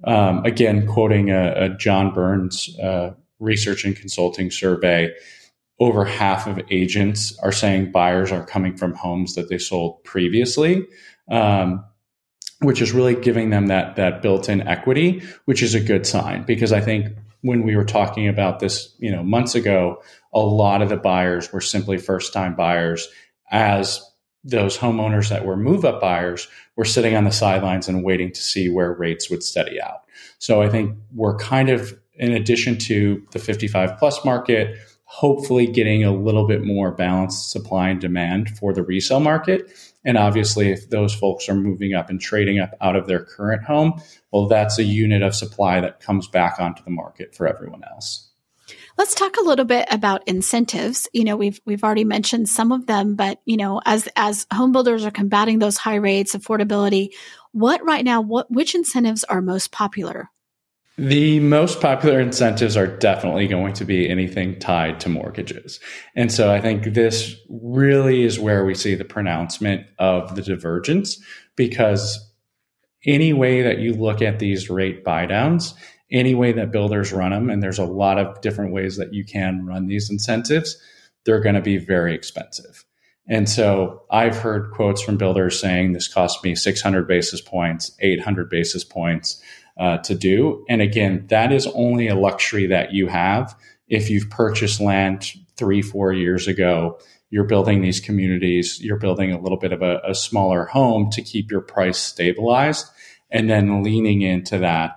Um, 0.04 0.44
again, 0.44 0.86
quoting 0.86 1.30
a, 1.30 1.52
a 1.56 1.68
John 1.70 2.12
Burns 2.12 2.76
uh, 2.78 3.14
research 3.38 3.84
and 3.84 3.96
consulting 3.96 4.50
survey, 4.50 5.14
over 5.78 6.04
half 6.04 6.46
of 6.46 6.60
agents 6.70 7.38
are 7.38 7.52
saying 7.52 7.90
buyers 7.90 8.30
are 8.30 8.44
coming 8.44 8.76
from 8.76 8.94
homes 8.94 9.34
that 9.34 9.48
they 9.48 9.58
sold 9.58 10.02
previously. 10.04 10.86
Um, 11.30 11.84
which 12.60 12.82
is 12.82 12.92
really 12.92 13.14
giving 13.14 13.50
them 13.50 13.68
that 13.68 13.96
that 13.96 14.20
built-in 14.20 14.66
equity, 14.68 15.22
which 15.46 15.62
is 15.62 15.74
a 15.74 15.80
good 15.80 16.06
sign 16.06 16.42
because 16.44 16.72
I 16.72 16.80
think 16.80 17.08
when 17.42 17.62
we 17.62 17.76
were 17.76 17.84
talking 17.84 18.28
about 18.28 18.60
this, 18.60 18.94
you 18.98 19.10
know, 19.10 19.22
months 19.22 19.54
ago, 19.54 20.02
a 20.32 20.40
lot 20.40 20.82
of 20.82 20.88
the 20.88 20.96
buyers 20.96 21.52
were 21.52 21.60
simply 21.60 21.98
first-time 21.98 22.54
buyers 22.54 23.08
as 23.50 24.00
those 24.44 24.78
homeowners 24.78 25.28
that 25.28 25.44
were 25.44 25.56
move-up 25.56 26.00
buyers 26.00 26.48
were 26.76 26.84
sitting 26.84 27.14
on 27.14 27.24
the 27.24 27.32
sidelines 27.32 27.88
and 27.88 28.04
waiting 28.04 28.32
to 28.32 28.40
see 28.40 28.68
where 28.68 28.92
rates 28.92 29.28
would 29.28 29.42
steady 29.42 29.80
out. 29.80 30.04
So 30.38 30.62
I 30.62 30.68
think 30.68 30.96
we're 31.14 31.36
kind 31.36 31.68
of 31.68 31.98
in 32.14 32.32
addition 32.32 32.78
to 32.78 33.22
the 33.32 33.38
55 33.38 33.98
plus 33.98 34.24
market, 34.24 34.78
hopefully 35.12 35.66
getting 35.66 36.04
a 36.04 36.14
little 36.14 36.46
bit 36.46 36.64
more 36.64 36.92
balanced 36.92 37.50
supply 37.50 37.88
and 37.88 38.00
demand 38.00 38.48
for 38.58 38.72
the 38.72 38.82
resale 38.82 39.20
market 39.20 39.70
and 40.04 40.16
obviously, 40.16 40.70
if 40.70 40.88
those 40.88 41.14
folks 41.14 41.48
are 41.48 41.54
moving 41.54 41.94
up 41.94 42.08
and 42.08 42.20
trading 42.20 42.58
up 42.58 42.74
out 42.80 42.96
of 42.96 43.06
their 43.06 43.22
current 43.22 43.64
home, 43.64 44.00
well, 44.32 44.48
that's 44.48 44.78
a 44.78 44.82
unit 44.82 45.22
of 45.22 45.34
supply 45.34 45.80
that 45.80 46.00
comes 46.00 46.26
back 46.26 46.58
onto 46.58 46.82
the 46.82 46.90
market 46.90 47.34
for 47.34 47.46
everyone 47.46 47.82
else. 47.84 48.28
Let's 48.96 49.14
talk 49.14 49.36
a 49.36 49.44
little 49.44 49.64
bit 49.64 49.86
about 49.90 50.26
incentives. 50.26 51.06
You 51.12 51.24
know, 51.24 51.36
we've 51.36 51.60
we've 51.66 51.84
already 51.84 52.04
mentioned 52.04 52.48
some 52.48 52.72
of 52.72 52.86
them, 52.86 53.14
but 53.14 53.40
you 53.44 53.56
know, 53.56 53.80
as 53.84 54.08
as 54.16 54.46
home 54.52 54.72
builders 54.72 55.04
are 55.04 55.10
combating 55.10 55.58
those 55.58 55.76
high 55.76 55.96
rates, 55.96 56.34
affordability, 56.34 57.10
what 57.52 57.84
right 57.84 58.04
now, 58.04 58.20
what 58.20 58.50
which 58.50 58.74
incentives 58.74 59.24
are 59.24 59.42
most 59.42 59.70
popular? 59.70 60.30
The 60.98 61.40
most 61.40 61.80
popular 61.80 62.20
incentives 62.20 62.76
are 62.76 62.86
definitely 62.86 63.46
going 63.46 63.72
to 63.74 63.84
be 63.84 64.08
anything 64.08 64.58
tied 64.58 65.00
to 65.00 65.08
mortgages. 65.08 65.80
And 66.14 66.30
so 66.30 66.52
I 66.52 66.60
think 66.60 66.84
this 66.84 67.36
really 67.48 68.24
is 68.24 68.38
where 68.38 68.64
we 68.64 68.74
see 68.74 68.94
the 68.94 69.04
pronouncement 69.04 69.86
of 69.98 70.34
the 70.34 70.42
divergence 70.42 71.18
because 71.56 72.30
any 73.06 73.32
way 73.32 73.62
that 73.62 73.78
you 73.78 73.94
look 73.94 74.20
at 74.20 74.40
these 74.40 74.68
rate 74.68 75.04
buydowns, 75.04 75.72
any 76.10 76.34
way 76.34 76.52
that 76.52 76.72
builders 76.72 77.12
run 77.12 77.30
them, 77.30 77.48
and 77.48 77.62
there's 77.62 77.78
a 77.78 77.84
lot 77.84 78.18
of 78.18 78.40
different 78.40 78.72
ways 78.72 78.96
that 78.96 79.14
you 79.14 79.24
can 79.24 79.64
run 79.64 79.86
these 79.86 80.10
incentives, 80.10 80.76
they're 81.24 81.40
going 81.40 81.54
to 81.54 81.62
be 81.62 81.78
very 81.78 82.14
expensive. 82.14 82.84
And 83.26 83.48
so 83.48 84.02
I've 84.10 84.36
heard 84.36 84.72
quotes 84.72 85.00
from 85.00 85.16
builders 85.16 85.58
saying 85.58 85.92
this 85.92 86.12
cost 86.12 86.42
me 86.42 86.54
600 86.54 87.06
basis 87.06 87.40
points, 87.40 87.92
800 88.00 88.50
basis 88.50 88.82
points. 88.82 89.40
Uh, 89.78 89.98
to 89.98 90.14
do. 90.14 90.64
And 90.68 90.82
again, 90.82 91.26
that 91.28 91.52
is 91.52 91.66
only 91.74 92.08
a 92.08 92.14
luxury 92.14 92.66
that 92.66 92.92
you 92.92 93.06
have 93.08 93.54
if 93.88 94.10
you've 94.10 94.30
purchased 94.30 94.80
land 94.80 95.32
three, 95.56 95.82
four 95.82 96.12
years 96.12 96.48
ago. 96.48 96.98
You're 97.30 97.44
building 97.44 97.80
these 97.80 98.00
communities, 98.00 98.80
you're 98.80 98.98
building 98.98 99.32
a 99.32 99.40
little 99.40 99.58
bit 99.58 99.72
of 99.72 99.82
a, 99.82 100.00
a 100.04 100.14
smaller 100.14 100.64
home 100.64 101.10
to 101.12 101.22
keep 101.22 101.50
your 101.50 101.60
price 101.60 101.98
stabilized, 101.98 102.86
and 103.30 103.48
then 103.48 103.82
leaning 103.82 104.22
into 104.22 104.58
that 104.58 104.96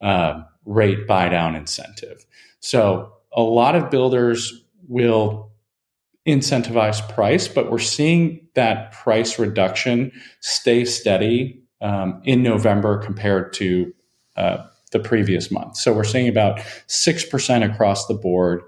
uh, 0.00 0.42
rate 0.64 1.06
buy 1.06 1.28
down 1.28 1.56
incentive. 1.56 2.24
So 2.60 3.12
a 3.32 3.42
lot 3.42 3.74
of 3.74 3.90
builders 3.90 4.52
will 4.86 5.50
incentivize 6.26 7.06
price, 7.14 7.48
but 7.48 7.70
we're 7.70 7.78
seeing 7.78 8.46
that 8.54 8.92
price 8.92 9.38
reduction 9.38 10.12
stay 10.40 10.84
steady 10.84 11.62
um, 11.80 12.22
in 12.24 12.42
November 12.42 12.98
compared 12.98 13.52
to 13.54 13.92
uh, 14.36 14.64
the 14.92 15.00
previous 15.00 15.50
month. 15.50 15.76
So 15.76 15.92
we're 15.92 16.04
seeing 16.04 16.28
about 16.28 16.58
6% 16.58 17.72
across 17.72 18.06
the 18.06 18.14
board 18.14 18.62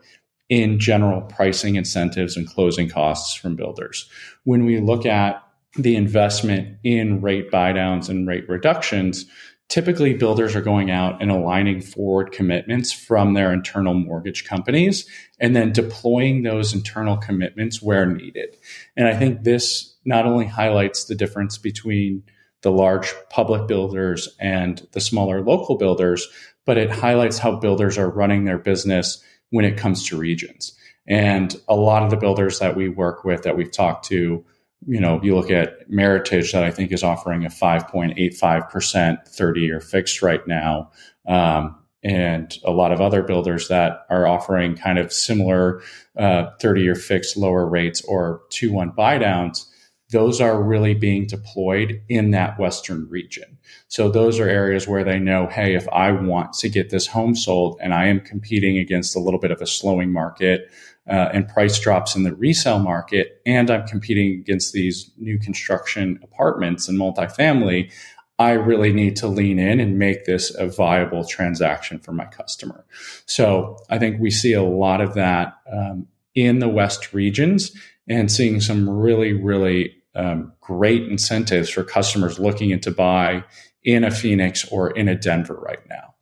in 0.48 0.78
general 0.78 1.22
pricing 1.22 1.76
incentives 1.76 2.36
and 2.36 2.48
closing 2.48 2.88
costs 2.88 3.34
from 3.34 3.56
builders. 3.56 4.08
When 4.44 4.64
we 4.64 4.80
look 4.80 5.06
at 5.06 5.42
the 5.76 5.96
investment 5.96 6.78
in 6.84 7.20
rate 7.20 7.50
buydowns 7.50 8.08
and 8.08 8.26
rate 8.26 8.48
reductions, 8.48 9.26
typically 9.68 10.14
builders 10.14 10.54
are 10.54 10.62
going 10.62 10.90
out 10.90 11.20
and 11.20 11.30
aligning 11.30 11.80
forward 11.80 12.30
commitments 12.30 12.92
from 12.92 13.34
their 13.34 13.52
internal 13.52 13.94
mortgage 13.94 14.44
companies 14.44 15.08
and 15.40 15.56
then 15.56 15.72
deploying 15.72 16.42
those 16.42 16.72
internal 16.72 17.16
commitments 17.16 17.82
where 17.82 18.06
needed. 18.06 18.56
And 18.96 19.08
I 19.08 19.16
think 19.16 19.42
this 19.42 19.94
not 20.04 20.26
only 20.26 20.46
highlights 20.46 21.04
the 21.04 21.16
difference 21.16 21.58
between 21.58 22.22
the 22.66 22.72
large 22.72 23.14
public 23.30 23.68
builders 23.68 24.28
and 24.40 24.88
the 24.90 25.00
smaller 25.00 25.40
local 25.40 25.76
builders, 25.76 26.26
but 26.64 26.76
it 26.76 26.90
highlights 26.90 27.38
how 27.38 27.54
builders 27.54 27.96
are 27.96 28.10
running 28.10 28.44
their 28.44 28.58
business 28.58 29.22
when 29.50 29.64
it 29.64 29.76
comes 29.76 30.04
to 30.04 30.18
regions. 30.18 30.76
And 31.06 31.54
a 31.68 31.76
lot 31.76 32.02
of 32.02 32.10
the 32.10 32.16
builders 32.16 32.58
that 32.58 32.74
we 32.74 32.88
work 32.88 33.22
with 33.22 33.44
that 33.44 33.56
we've 33.56 33.70
talked 33.70 34.06
to 34.06 34.44
you 34.84 35.00
know, 35.00 35.20
you 35.22 35.36
look 35.36 35.48
at 35.52 35.88
Meritage 35.88 36.50
that 36.52 36.64
I 36.64 36.72
think 36.72 36.90
is 36.90 37.04
offering 37.04 37.46
a 37.46 37.48
5.85% 37.48 39.28
30 39.28 39.60
year 39.60 39.80
fixed 39.80 40.20
right 40.20 40.44
now. 40.48 40.90
Um, 41.24 41.76
and 42.02 42.52
a 42.64 42.72
lot 42.72 42.90
of 42.90 43.00
other 43.00 43.22
builders 43.22 43.68
that 43.68 44.06
are 44.10 44.26
offering 44.26 44.76
kind 44.76 44.98
of 44.98 45.12
similar 45.12 45.82
30 46.16 46.64
uh, 46.64 46.74
year 46.74 46.96
fixed 46.96 47.36
lower 47.36 47.64
rates 47.64 48.02
or 48.08 48.42
2 48.50 48.72
1 48.72 48.90
buy 48.90 49.18
downs. 49.18 49.72
Those 50.16 50.40
are 50.40 50.62
really 50.62 50.94
being 50.94 51.26
deployed 51.26 52.00
in 52.08 52.30
that 52.30 52.58
Western 52.58 53.06
region. 53.10 53.58
So 53.88 54.08
those 54.08 54.40
are 54.40 54.48
areas 54.48 54.88
where 54.88 55.04
they 55.04 55.18
know, 55.18 55.46
hey, 55.46 55.74
if 55.74 55.86
I 55.90 56.10
want 56.10 56.54
to 56.54 56.70
get 56.70 56.88
this 56.88 57.06
home 57.06 57.34
sold 57.34 57.78
and 57.82 57.92
I 57.92 58.06
am 58.06 58.20
competing 58.20 58.78
against 58.78 59.14
a 59.14 59.18
little 59.20 59.38
bit 59.38 59.50
of 59.50 59.60
a 59.60 59.66
slowing 59.66 60.10
market, 60.10 60.70
uh, 61.06 61.28
and 61.34 61.46
price 61.46 61.78
drops 61.78 62.16
in 62.16 62.22
the 62.22 62.34
resale 62.34 62.78
market, 62.78 63.42
and 63.44 63.70
I'm 63.70 63.86
competing 63.86 64.40
against 64.40 64.72
these 64.72 65.10
new 65.18 65.38
construction 65.38 66.18
apartments 66.22 66.88
and 66.88 66.98
multifamily, 66.98 67.92
I 68.38 68.52
really 68.52 68.94
need 68.94 69.16
to 69.16 69.28
lean 69.28 69.58
in 69.58 69.80
and 69.80 69.98
make 69.98 70.24
this 70.24 70.54
a 70.54 70.66
viable 70.66 71.24
transaction 71.24 71.98
for 71.98 72.12
my 72.12 72.24
customer. 72.24 72.86
So 73.26 73.76
I 73.90 73.98
think 73.98 74.18
we 74.18 74.30
see 74.30 74.54
a 74.54 74.62
lot 74.62 75.02
of 75.02 75.12
that 75.12 75.58
um, 75.70 76.06
in 76.34 76.58
the 76.60 76.68
West 76.68 77.12
regions 77.12 77.70
and 78.08 78.32
seeing 78.32 78.60
some 78.62 78.88
really, 78.88 79.34
really 79.34 79.92
um, 80.16 80.52
great 80.60 81.08
incentives 81.08 81.70
for 81.70 81.84
customers 81.84 82.38
looking 82.38 82.70
into 82.70 82.90
buy 82.90 83.44
in 83.84 84.02
a 84.02 84.10
Phoenix 84.10 84.66
or 84.70 84.90
in 84.90 85.08
a 85.08 85.14
Denver 85.14 85.54
right 85.54 85.82
now. 85.88 86.14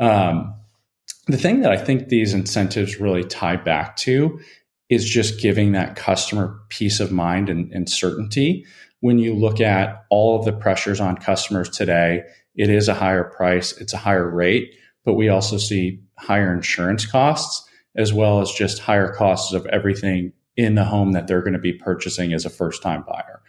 Um, 0.00 0.54
the 1.26 1.36
thing 1.36 1.60
that 1.60 1.70
I 1.70 1.76
think 1.76 2.08
these 2.08 2.32
incentives 2.32 2.98
really 2.98 3.24
tie 3.24 3.56
back 3.56 3.96
to 3.98 4.40
is 4.88 5.08
just 5.08 5.40
giving 5.40 5.72
that 5.72 5.96
customer 5.96 6.60
peace 6.68 6.98
of 6.98 7.12
mind 7.12 7.48
and, 7.48 7.70
and, 7.72 7.88
certainty. 7.88 8.64
When 9.00 9.18
you 9.18 9.34
look 9.34 9.60
at 9.60 10.04
all 10.10 10.38
of 10.38 10.44
the 10.44 10.52
pressures 10.52 11.00
on 11.00 11.16
customers 11.16 11.68
today, 11.68 12.24
it 12.56 12.68
is 12.68 12.88
a 12.88 12.94
higher 12.94 13.24
price, 13.24 13.72
it's 13.78 13.92
a 13.92 13.98
higher 13.98 14.28
rate, 14.28 14.74
but 15.04 15.14
we 15.14 15.28
also 15.28 15.58
see 15.58 16.00
higher 16.18 16.52
insurance 16.52 17.06
costs 17.06 17.68
as 17.96 18.12
well 18.12 18.40
as 18.40 18.50
just 18.50 18.78
higher 18.78 19.12
costs 19.12 19.52
of 19.52 19.66
everything 19.66 20.32
in 20.56 20.74
the 20.74 20.84
home 20.84 21.12
that 21.12 21.26
they're 21.26 21.42
going 21.42 21.54
to 21.54 21.58
be 21.58 21.72
purchasing 21.72 22.32
as 22.32 22.44
a 22.44 22.50
first 22.50 22.82
time 22.82 23.04
buyer. 23.06 23.39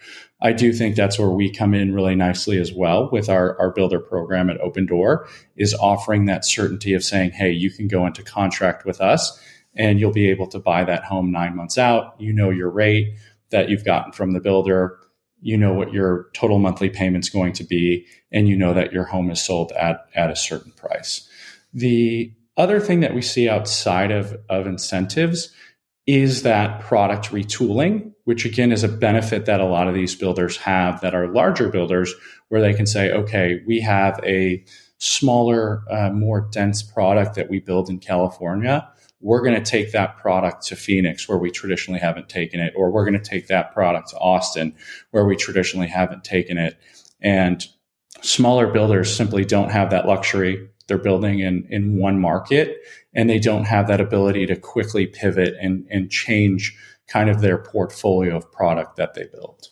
I 0.42 0.54
do 0.54 0.74
think 0.74 0.96
that's 0.96 1.20
where 1.20 1.30
we 1.30 1.52
come 1.52 1.74
in 1.74 1.94
really 1.94 2.16
nicely 2.16 2.58
as 2.60 2.74
well 2.74 3.10
with 3.12 3.30
our, 3.30 3.58
our 3.60 3.72
builder 3.72 4.00
program 4.00 4.50
at 4.50 4.60
Opendoor 4.60 5.28
is 5.56 5.76
offering 5.76 6.26
that 6.26 6.46
certainty 6.46 6.94
of 6.94 7.04
saying, 7.04 7.32
hey, 7.32 7.52
you 7.52 7.70
can 7.70 7.88
go 7.88 8.06
into 8.08 8.24
contract 8.24 8.86
with 8.86 9.00
us 9.00 9.40
and 9.76 10.00
you'll 10.00 10.12
be 10.12 10.30
able 10.30 10.48
to 10.48 10.60
buy 10.60 10.84
that 10.84 11.04
home 11.04 11.32
nine 11.32 11.56
months 11.56 11.78
out. 11.78 12.16
You 12.20 12.34
know 12.34 12.50
your 12.50 12.70
rate 12.70 13.16
that 13.52 13.70
you've 13.70 13.86
gotten 13.86 14.12
from 14.12 14.32
the 14.32 14.40
builder. 14.40 14.98
You 15.42 15.58
know 15.58 15.74
what 15.74 15.94
your 15.94 16.30
total 16.34 16.60
monthly 16.60 16.90
payment's 16.90 17.30
going 17.30 17.54
to 17.54 17.64
be, 17.64 18.06
and 18.32 18.48
you 18.48 18.56
know 18.56 18.74
that 18.74 18.94
your 18.94 19.06
home 19.06 19.32
is 19.32 19.42
sold 19.42 19.72
at, 19.72 20.06
at 20.14 20.30
a 20.30 20.36
certain 20.36 20.72
price. 20.74 21.28
The 21.74 22.32
other 22.58 22.80
thing 22.80 23.00
that 23.00 23.16
we 23.16 23.22
see 23.22 23.50
outside 23.50 24.12
of, 24.12 24.38
of 24.50 24.68
incentives 24.68 25.52
is 26.08 26.44
that 26.44 26.82
product 26.82 27.32
retooling, 27.32 28.12
which 28.26 28.46
again 28.46 28.72
is 28.72 28.84
a 28.84 28.88
benefit 28.88 29.46
that 29.46 29.60
a 29.60 29.66
lot 29.66 29.88
of 29.88 29.94
these 29.94 30.16
builders 30.16 30.58
have 30.58 31.02
that 31.02 31.14
are 31.14 31.28
larger 31.28 31.70
builders, 31.70 32.14
where 32.50 32.62
they 32.62 32.74
can 32.74 32.86
say, 32.86 33.12
okay, 33.12 33.62
we 33.68 33.80
have 33.80 34.20
a 34.24 34.64
smaller, 34.98 35.84
uh, 35.90 36.10
more 36.12 36.48
dense 36.52 36.84
product 36.84 37.36
that 37.36 37.50
we 37.50 37.60
build 37.60 37.90
in 37.90 38.00
California. 38.00 38.88
We're 39.20 39.42
going 39.42 39.56
to 39.56 39.72
take 39.72 39.92
that 39.92 40.18
product 40.18 40.66
to 40.68 40.76
Phoenix, 40.76 41.30
where 41.30 41.38
we 41.38 41.52
traditionally 41.52 42.00
haven't 42.00 42.30
taken 42.30 42.60
it, 42.60 42.74
or 42.76 42.92
we're 42.92 43.06
going 43.06 43.22
to 43.22 43.30
take 43.30 43.48
that 43.48 43.74
product 43.74 44.10
to 44.10 44.18
Austin, 44.18 44.76
where 45.12 45.26
we 45.26 45.36
traditionally 45.36 45.88
haven't 45.88 46.24
taken 46.24 46.58
it. 46.58 46.80
And 47.22 47.64
smaller 48.22 48.68
builders 48.68 49.16
simply 49.16 49.46
don't 49.46 49.72
have 49.72 49.92
that 49.92 50.08
luxury 50.08 50.71
they're 50.92 50.98
building 50.98 51.40
in, 51.40 51.66
in 51.70 51.96
one 51.96 52.20
market 52.20 52.82
and 53.14 53.30
they 53.30 53.40
don't 53.40 53.64
have 53.64 53.88
that 53.88 54.02
ability 54.02 54.46
to 54.46 54.58
quickly 54.58 55.08
pivot 55.08 55.56
and, 55.62 55.88
and 55.90 56.12
change 56.12 56.78
kind 57.08 57.30
of 57.30 57.40
their 57.40 57.58
portfolio 57.58 58.36
of 58.36 58.52
product 58.52 58.98
that 58.98 59.14
they 59.14 59.24
build. 59.32 59.70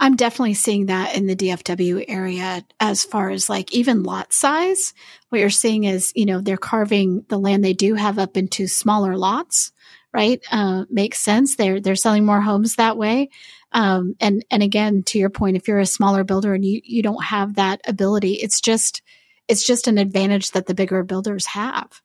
I'm 0.00 0.16
definitely 0.16 0.54
seeing 0.54 0.86
that 0.86 1.14
in 1.14 1.26
the 1.26 1.36
DFW 1.36 2.06
area 2.08 2.64
as 2.80 3.04
far 3.04 3.28
as 3.28 3.50
like 3.50 3.70
even 3.74 4.02
lot 4.02 4.32
size. 4.32 4.94
What 5.28 5.42
you're 5.42 5.50
seeing 5.50 5.84
is, 5.84 6.10
you 6.16 6.24
know, 6.24 6.40
they're 6.40 6.56
carving 6.56 7.26
the 7.28 7.38
land 7.38 7.62
they 7.62 7.74
do 7.74 7.92
have 7.92 8.18
up 8.18 8.38
into 8.38 8.66
smaller 8.66 9.18
lots, 9.18 9.72
right? 10.14 10.42
Uh, 10.50 10.86
makes 10.88 11.18
sense. 11.18 11.56
They're, 11.56 11.82
they're 11.82 11.96
selling 11.96 12.24
more 12.24 12.40
homes 12.40 12.76
that 12.76 12.96
way. 12.96 13.28
Um, 13.72 14.16
and, 14.20 14.42
and 14.50 14.62
again, 14.62 15.02
to 15.08 15.18
your 15.18 15.30
point, 15.30 15.58
if 15.58 15.68
you're 15.68 15.80
a 15.80 15.86
smaller 15.86 16.24
builder 16.24 16.54
and 16.54 16.64
you, 16.64 16.80
you 16.82 17.02
don't 17.02 17.24
have 17.24 17.56
that 17.56 17.82
ability, 17.86 18.36
it's 18.36 18.62
just, 18.62 19.02
it's 19.48 19.64
just 19.64 19.88
an 19.88 19.98
advantage 19.98 20.52
that 20.52 20.66
the 20.66 20.74
bigger 20.74 21.02
builders 21.02 21.46
have. 21.46 22.00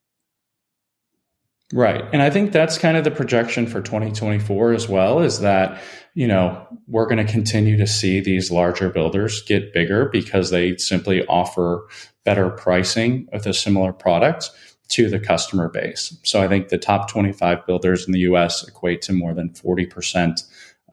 Right. 1.74 2.06
And 2.14 2.22
I 2.22 2.30
think 2.30 2.54
that's 2.54 2.78
kind 2.78 2.96
of 2.96 3.04
the 3.04 3.12
projection 3.12 3.68
for 3.68 3.82
2024 3.82 4.72
as 4.72 4.88
well 4.88 5.20
is 5.20 5.42
that, 5.42 5.82
you 6.14 6.26
know, 6.26 6.66
we're 6.88 7.08
going 7.08 7.26
to 7.26 7.30
continue 7.30 7.76
to 7.78 7.86
see 7.86 8.22
these 8.22 8.50
larger 8.50 8.90
builders 8.90 9.42
get 9.42 9.74
bigger 9.74 10.06
because 10.06 10.50
they 10.50 10.78
simply 10.78 11.26
offer 11.26 11.86
better 12.24 12.50
pricing 12.50 13.28
with 13.34 13.46
a 13.46 13.54
similar 13.54 13.92
product 13.92 14.50
to 14.90 15.10
the 15.10 15.20
customer 15.20 15.68
base. 15.68 16.18
So 16.24 16.42
I 16.42 16.48
think 16.48 16.70
the 16.70 16.78
top 16.78 17.10
25 17.10 17.66
builders 17.66 18.08
in 18.08 18.14
the 18.14 18.20
US 18.20 18.66
equate 18.66 19.02
to 19.04 19.14
more 19.14 19.34
than 19.34 19.50
40% 19.50 20.44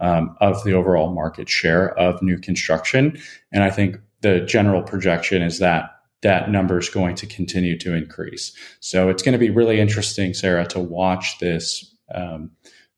um, 0.01 0.37
of 0.41 0.65
the 0.65 0.73
overall 0.73 1.15
market 1.15 1.49
share 1.49 1.97
of 1.97 2.21
new 2.21 2.39
construction. 2.39 3.17
And 3.53 3.63
I 3.63 3.71
think 3.71 3.99
the 4.23 4.41
general 4.41 4.83
projection 4.83 5.41
is 5.43 5.61
that 5.61 5.94
that 6.25 6.51
number 6.51 6.79
is 6.79 6.89
going 6.89 7.15
to 7.15 7.27
continue 7.27 7.79
to 7.79 7.95
increase. 7.95 8.53
So 8.81 9.09
it's 9.09 9.23
going 9.23 9.35
to 9.35 9.39
be 9.39 9.51
really 9.51 9.79
interesting, 9.79 10.35
Sarah, 10.35 10.67
to 10.69 10.81
watch 10.81 11.39
this 11.39 11.95
um, 12.13 12.51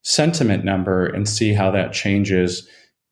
sentiment 0.03 0.65
number 0.65 1.05
and 1.05 1.29
see 1.29 1.53
how 1.53 1.71
that 1.73 1.93
changes 1.93 2.67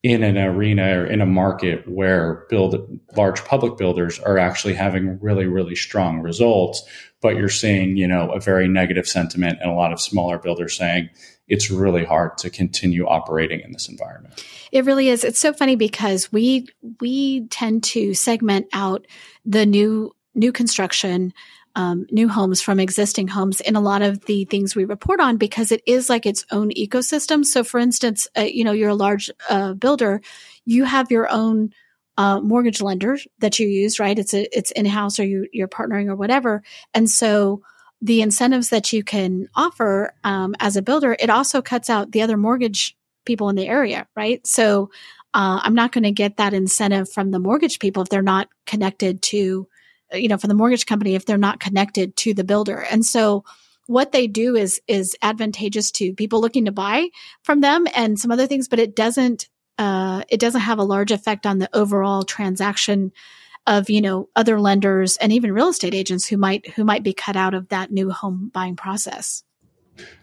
in 0.05 0.23
an 0.23 0.39
arena 0.39 1.01
or 1.01 1.07
in 1.07 1.21
a 1.21 1.27
market 1.27 1.83
where 1.89 2.47
build 2.49 2.77
large 3.17 3.45
public 3.45 3.77
builders 3.77 4.21
are 4.21 4.39
actually 4.39 4.75
having 4.75 5.19
really 5.21 5.47
really 5.47 5.75
strong 5.75 6.21
results 6.21 6.83
but 7.23 7.37
you're 7.37 7.49
seeing 7.49 7.97
you 7.97 8.07
know 8.07 8.31
a 8.31 8.39
very 8.39 8.69
negative 8.69 9.09
sentiment 9.09 9.59
and 9.63 9.71
a 9.71 9.75
lot 9.75 9.95
of 9.95 10.01
smaller 10.01 10.39
builders 10.39 10.77
saying 10.77 11.09
it's 11.49 11.71
really 11.71 12.05
hard 12.05 12.37
to 12.39 12.51
continue 12.51 13.07
operating 13.07 13.61
in 13.61 13.73
this 13.73 13.89
environment 13.89 14.45
it 14.73 14.85
really 14.85 15.09
is 15.09 15.25
it's 15.25 15.41
so 15.41 15.53
funny 15.53 15.77
because 15.77 16.33
we 16.33 16.67
we 17.01 17.47
tend 17.49 17.83
to 17.83 18.15
segment 18.15 18.67
out 18.73 19.07
the 19.45 19.67
new 19.67 20.15
new 20.35 20.53
construction 20.53 21.33
um, 21.77 22.07
new 22.11 22.29
homes 22.29 22.61
from 22.61 22.79
existing 22.79 23.29
homes 23.29 23.61
in 23.61 23.77
a 23.77 23.81
lot 23.81 24.03
of 24.03 24.25
the 24.27 24.45
things 24.45 24.77
we 24.77 24.85
report 24.85 25.21
on 25.21 25.37
because 25.37 25.73
it 25.73 25.83
is 25.87 26.09
like 26.09 26.27
its 26.27 26.45
own 26.51 26.71
ecosystem. 26.71 27.45
So, 27.45 27.65
for 27.65 27.81
instance, 27.81 28.29
uh, 28.37 28.43
you 28.43 28.65
know, 28.65 28.73
you're 28.73 28.91
a 28.91 28.95
large 28.95 29.31
uh, 29.51 29.75
builder, 29.75 30.21
you 30.65 30.85
have 30.85 31.11
your 31.11 31.29
own 31.31 31.71
uh, 32.17 32.41
mortgage 32.41 32.81
lender 32.81 33.19
that 33.41 33.59
you 33.59 33.67
use, 33.67 33.99
right? 33.99 34.19
It's 34.19 34.35
a, 34.35 34.57
it's 34.57 34.71
in 34.71 34.87
house 34.87 35.19
or 35.19 35.25
you, 35.25 35.49
you're 35.53 35.69
partnering 35.69 36.09
or 36.09 36.15
whatever. 36.15 36.63
And 36.93 37.11
so 37.11 37.63
the 38.05 38.21
incentives 38.21 38.69
that 38.69 38.93
you 38.93 39.03
can 39.03 39.49
offer 39.55 40.13
um, 40.25 40.55
as 40.61 40.77
a 40.77 40.83
builder, 40.83 41.17
it 41.19 41.31
also 41.31 41.63
cuts 41.63 41.89
out 41.89 42.13
the 42.13 42.21
other 42.21 42.37
mortgage 42.37 42.95
people 43.25 43.49
in 43.49 43.57
the 43.57 43.67
area, 43.67 44.07
right? 44.15 44.47
So 44.47 44.91
uh, 45.33 45.61
I'm 45.63 45.75
not 45.75 45.91
going 45.91 46.05
to 46.05 46.11
get 46.11 46.37
that 46.37 46.53
incentive 46.53 47.11
from 47.11 47.31
the 47.31 47.39
mortgage 47.39 47.79
people 47.79 48.03
if 48.03 48.11
they're 48.11 48.21
not 48.21 48.51
connected 48.67 49.23
to, 49.23 49.67
you 50.13 50.29
know, 50.29 50.37
from 50.37 50.49
the 50.49 50.55
mortgage 50.55 50.85
company 50.85 51.15
if 51.15 51.25
they're 51.25 51.39
not 51.39 51.61
connected 51.61 52.15
to 52.19 52.35
the 52.35 52.45
builder. 52.45 52.85
And 52.91 53.07
so 53.07 53.43
what 53.87 54.13
they 54.13 54.27
do 54.27 54.55
is 54.55 54.83
is 54.87 55.17
advantageous 55.23 55.91
to 55.93 56.13
people 56.13 56.43
looking 56.43 56.67
to 56.67 56.73
buy 56.73 57.09
from 57.43 57.63
them 57.63 57.87
and 57.97 58.21
some 58.21 58.31
other 58.31 58.47
things, 58.47 58.69
but 58.69 58.79
it 58.79 58.95
doesn't 58.95 59.49
uh, 59.79 60.25
it 60.29 60.41
doesn't 60.41 60.61
have 60.61 60.79
a 60.79 60.85
large 60.85 61.11
effect 61.11 61.47
on 61.47 61.59
the 61.59 61.75
overall 61.75 62.23
transaction 62.23 63.13
of 63.67 63.89
you 63.89 64.01
know 64.01 64.29
other 64.37 64.61
lenders 64.61 65.17
and 65.19 65.33
even 65.33 65.53
real 65.53 65.69
estate 65.69 65.95
agents 65.95 66.27
who 66.27 66.37
might 66.37 66.69
who 66.71 66.85
might 66.85 67.03
be 67.03 67.13
cut 67.13 67.37
out 67.37 67.55
of 67.55 67.69
that 67.69 67.91
new 67.91 68.11
home 68.11 68.51
buying 68.53 68.77
process. 68.77 69.43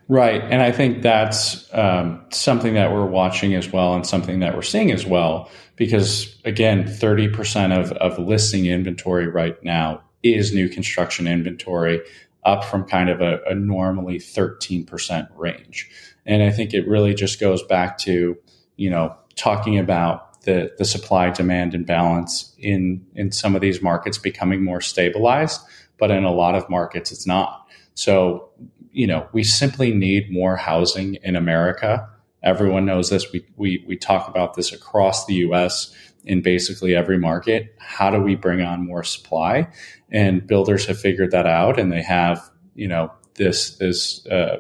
Right. 0.08 0.42
And 0.42 0.62
I 0.62 0.74
think 0.74 1.02
that's 1.02 1.74
um, 1.74 2.26
something 2.32 2.74
that 2.74 2.92
we're 2.92 3.06
watching 3.06 3.56
as 3.56 3.72
well 3.72 3.94
and 3.94 4.06
something 4.06 4.40
that 4.42 4.56
we're 4.56 4.62
seeing 4.62 4.92
as 4.92 5.06
well, 5.06 5.50
because 5.78 6.38
again, 6.44 6.84
30% 6.84 7.80
of, 7.80 7.94
of 7.94 8.20
listing 8.20 8.66
inventory 8.66 9.28
right 9.28 9.56
now 9.64 10.02
is 10.22 10.54
new 10.54 10.68
construction 10.68 11.28
inventory, 11.28 12.02
up 12.44 12.66
from 12.66 12.84
kind 12.84 13.10
of 13.10 13.22
a, 13.22 13.40
a 13.48 13.56
normally 13.56 14.18
13% 14.18 15.30
range. 15.38 15.90
And 16.26 16.44
I 16.44 16.52
think 16.52 16.74
it 16.74 16.88
really 16.88 17.14
just 17.14 17.40
goes 17.40 17.64
back 17.64 17.98
to, 18.00 18.38
you 18.76 18.90
know, 18.90 19.16
talking 19.36 19.80
about 19.80 20.31
the, 20.44 20.72
the 20.78 20.86
supply 20.86 21.30
demand 21.30 21.74
imbalance 21.74 22.56
in, 22.58 23.06
in 23.16 23.32
some 23.32 23.56
of 23.56 23.62
these 23.62 23.82
markets 23.82 24.18
becoming 24.18 24.64
more 24.64 24.82
stabilized, 24.82 25.62
but 25.98 26.12
in 26.12 26.24
a 26.24 26.32
lot 26.32 26.56
of 26.56 26.70
markets, 26.70 27.12
it's 27.12 27.28
not. 27.28 27.68
So 27.94 28.50
you 28.92 29.08
know, 29.08 29.28
we 29.32 29.44
simply 29.44 29.94
need 29.94 30.32
more 30.32 30.58
housing 30.58 31.16
in 31.24 31.36
America. 31.36 32.08
Everyone 32.44 32.86
knows 32.86 33.10
this. 33.10 33.32
We, 33.32 33.46
we, 33.56 33.84
we 33.88 33.96
talk 33.96 34.28
about 34.28 34.56
this 34.56 34.72
across 34.72 35.26
the 35.26 35.36
US 35.36 35.96
in 36.26 36.42
basically 36.42 36.96
every 36.96 37.18
market. 37.18 37.76
How 37.80 38.12
do 38.12 38.20
we 38.20 38.36
bring 38.36 38.62
on 38.62 38.86
more 38.86 39.04
supply? 39.04 39.68
And 40.12 40.46
builders 40.46 40.86
have 40.86 41.00
figured 41.00 41.32
that 41.32 41.48
out 41.48 41.80
and 41.80 41.92
they 41.92 42.02
have, 42.02 42.50
you 42.76 42.88
know, 42.88 43.12
this, 43.36 43.78
this, 43.78 44.26
uh, 44.28 44.58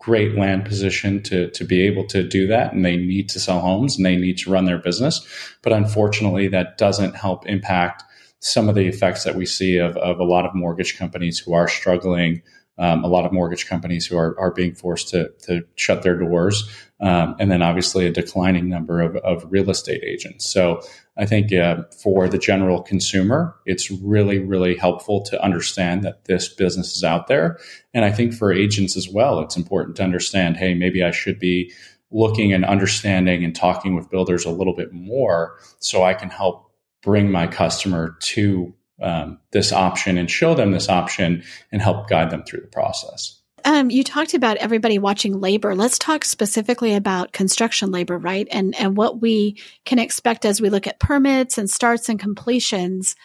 great 0.00 0.34
land 0.34 0.64
position 0.64 1.22
to, 1.22 1.50
to 1.50 1.62
be 1.62 1.82
able 1.82 2.06
to 2.06 2.26
do 2.26 2.46
that. 2.48 2.72
And 2.72 2.84
they 2.84 2.96
need 2.96 3.28
to 3.28 3.38
sell 3.38 3.60
homes 3.60 3.96
and 3.96 4.04
they 4.04 4.16
need 4.16 4.38
to 4.38 4.50
run 4.50 4.64
their 4.64 4.78
business. 4.78 5.26
But 5.62 5.72
unfortunately, 5.72 6.48
that 6.48 6.78
doesn't 6.78 7.14
help 7.14 7.46
impact 7.46 8.02
some 8.40 8.68
of 8.68 8.74
the 8.74 8.86
effects 8.86 9.24
that 9.24 9.34
we 9.36 9.44
see 9.44 9.76
of, 9.76 9.96
of 9.98 10.18
a 10.18 10.24
lot 10.24 10.46
of 10.46 10.54
mortgage 10.54 10.98
companies 10.98 11.38
who 11.38 11.52
are 11.52 11.68
struggling 11.68 12.42
um, 12.80 13.04
a 13.04 13.06
lot 13.06 13.26
of 13.26 13.32
mortgage 13.32 13.68
companies 13.68 14.06
who 14.06 14.16
are, 14.16 14.38
are 14.40 14.50
being 14.50 14.74
forced 14.74 15.08
to, 15.08 15.30
to 15.42 15.62
shut 15.76 16.02
their 16.02 16.18
doors, 16.18 16.68
um, 17.00 17.36
and 17.38 17.50
then 17.50 17.62
obviously 17.62 18.06
a 18.06 18.10
declining 18.10 18.68
number 18.68 19.00
of, 19.00 19.16
of 19.16 19.46
real 19.50 19.70
estate 19.70 20.02
agents. 20.02 20.50
So 20.50 20.80
I 21.16 21.26
think 21.26 21.52
uh, 21.52 21.82
for 22.02 22.28
the 22.28 22.38
general 22.38 22.82
consumer, 22.82 23.54
it's 23.66 23.90
really, 23.90 24.38
really 24.38 24.74
helpful 24.74 25.20
to 25.24 25.42
understand 25.44 26.02
that 26.04 26.24
this 26.24 26.48
business 26.48 26.96
is 26.96 27.04
out 27.04 27.26
there. 27.26 27.58
And 27.92 28.04
I 28.04 28.10
think 28.10 28.32
for 28.32 28.52
agents 28.52 28.96
as 28.96 29.08
well, 29.08 29.40
it's 29.40 29.56
important 29.56 29.96
to 29.96 30.02
understand 30.02 30.56
hey, 30.56 30.74
maybe 30.74 31.04
I 31.04 31.10
should 31.10 31.38
be 31.38 31.72
looking 32.10 32.52
and 32.52 32.64
understanding 32.64 33.44
and 33.44 33.54
talking 33.54 33.94
with 33.94 34.10
builders 34.10 34.44
a 34.44 34.50
little 34.50 34.74
bit 34.74 34.92
more 34.92 35.58
so 35.78 36.02
I 36.02 36.14
can 36.14 36.30
help 36.30 36.70
bring 37.02 37.30
my 37.30 37.46
customer 37.46 38.16
to 38.20 38.74
um, 39.00 39.38
this 39.52 39.72
option 39.72 40.18
and 40.18 40.30
show 40.30 40.54
them 40.54 40.72
this 40.72 40.88
option 40.88 41.42
and 41.72 41.82
help 41.82 42.08
guide 42.08 42.30
them 42.30 42.42
through 42.44 42.60
the 42.60 42.68
process. 42.68 43.40
Um, 43.64 43.90
you 43.90 44.04
talked 44.04 44.34
about 44.34 44.56
everybody 44.56 44.98
watching 44.98 45.40
labor. 45.40 45.74
Let's 45.74 45.98
talk 45.98 46.24
specifically 46.24 46.94
about 46.94 47.32
construction 47.32 47.90
labor, 47.90 48.18
right? 48.18 48.48
And 48.50 48.74
and 48.76 48.96
what 48.96 49.20
we 49.20 49.60
can 49.84 49.98
expect 49.98 50.44
as 50.44 50.60
we 50.60 50.70
look 50.70 50.86
at 50.86 51.00
permits 51.00 51.58
and 51.58 51.68
starts 51.68 52.08
and 52.08 52.18
completions. 52.18 53.16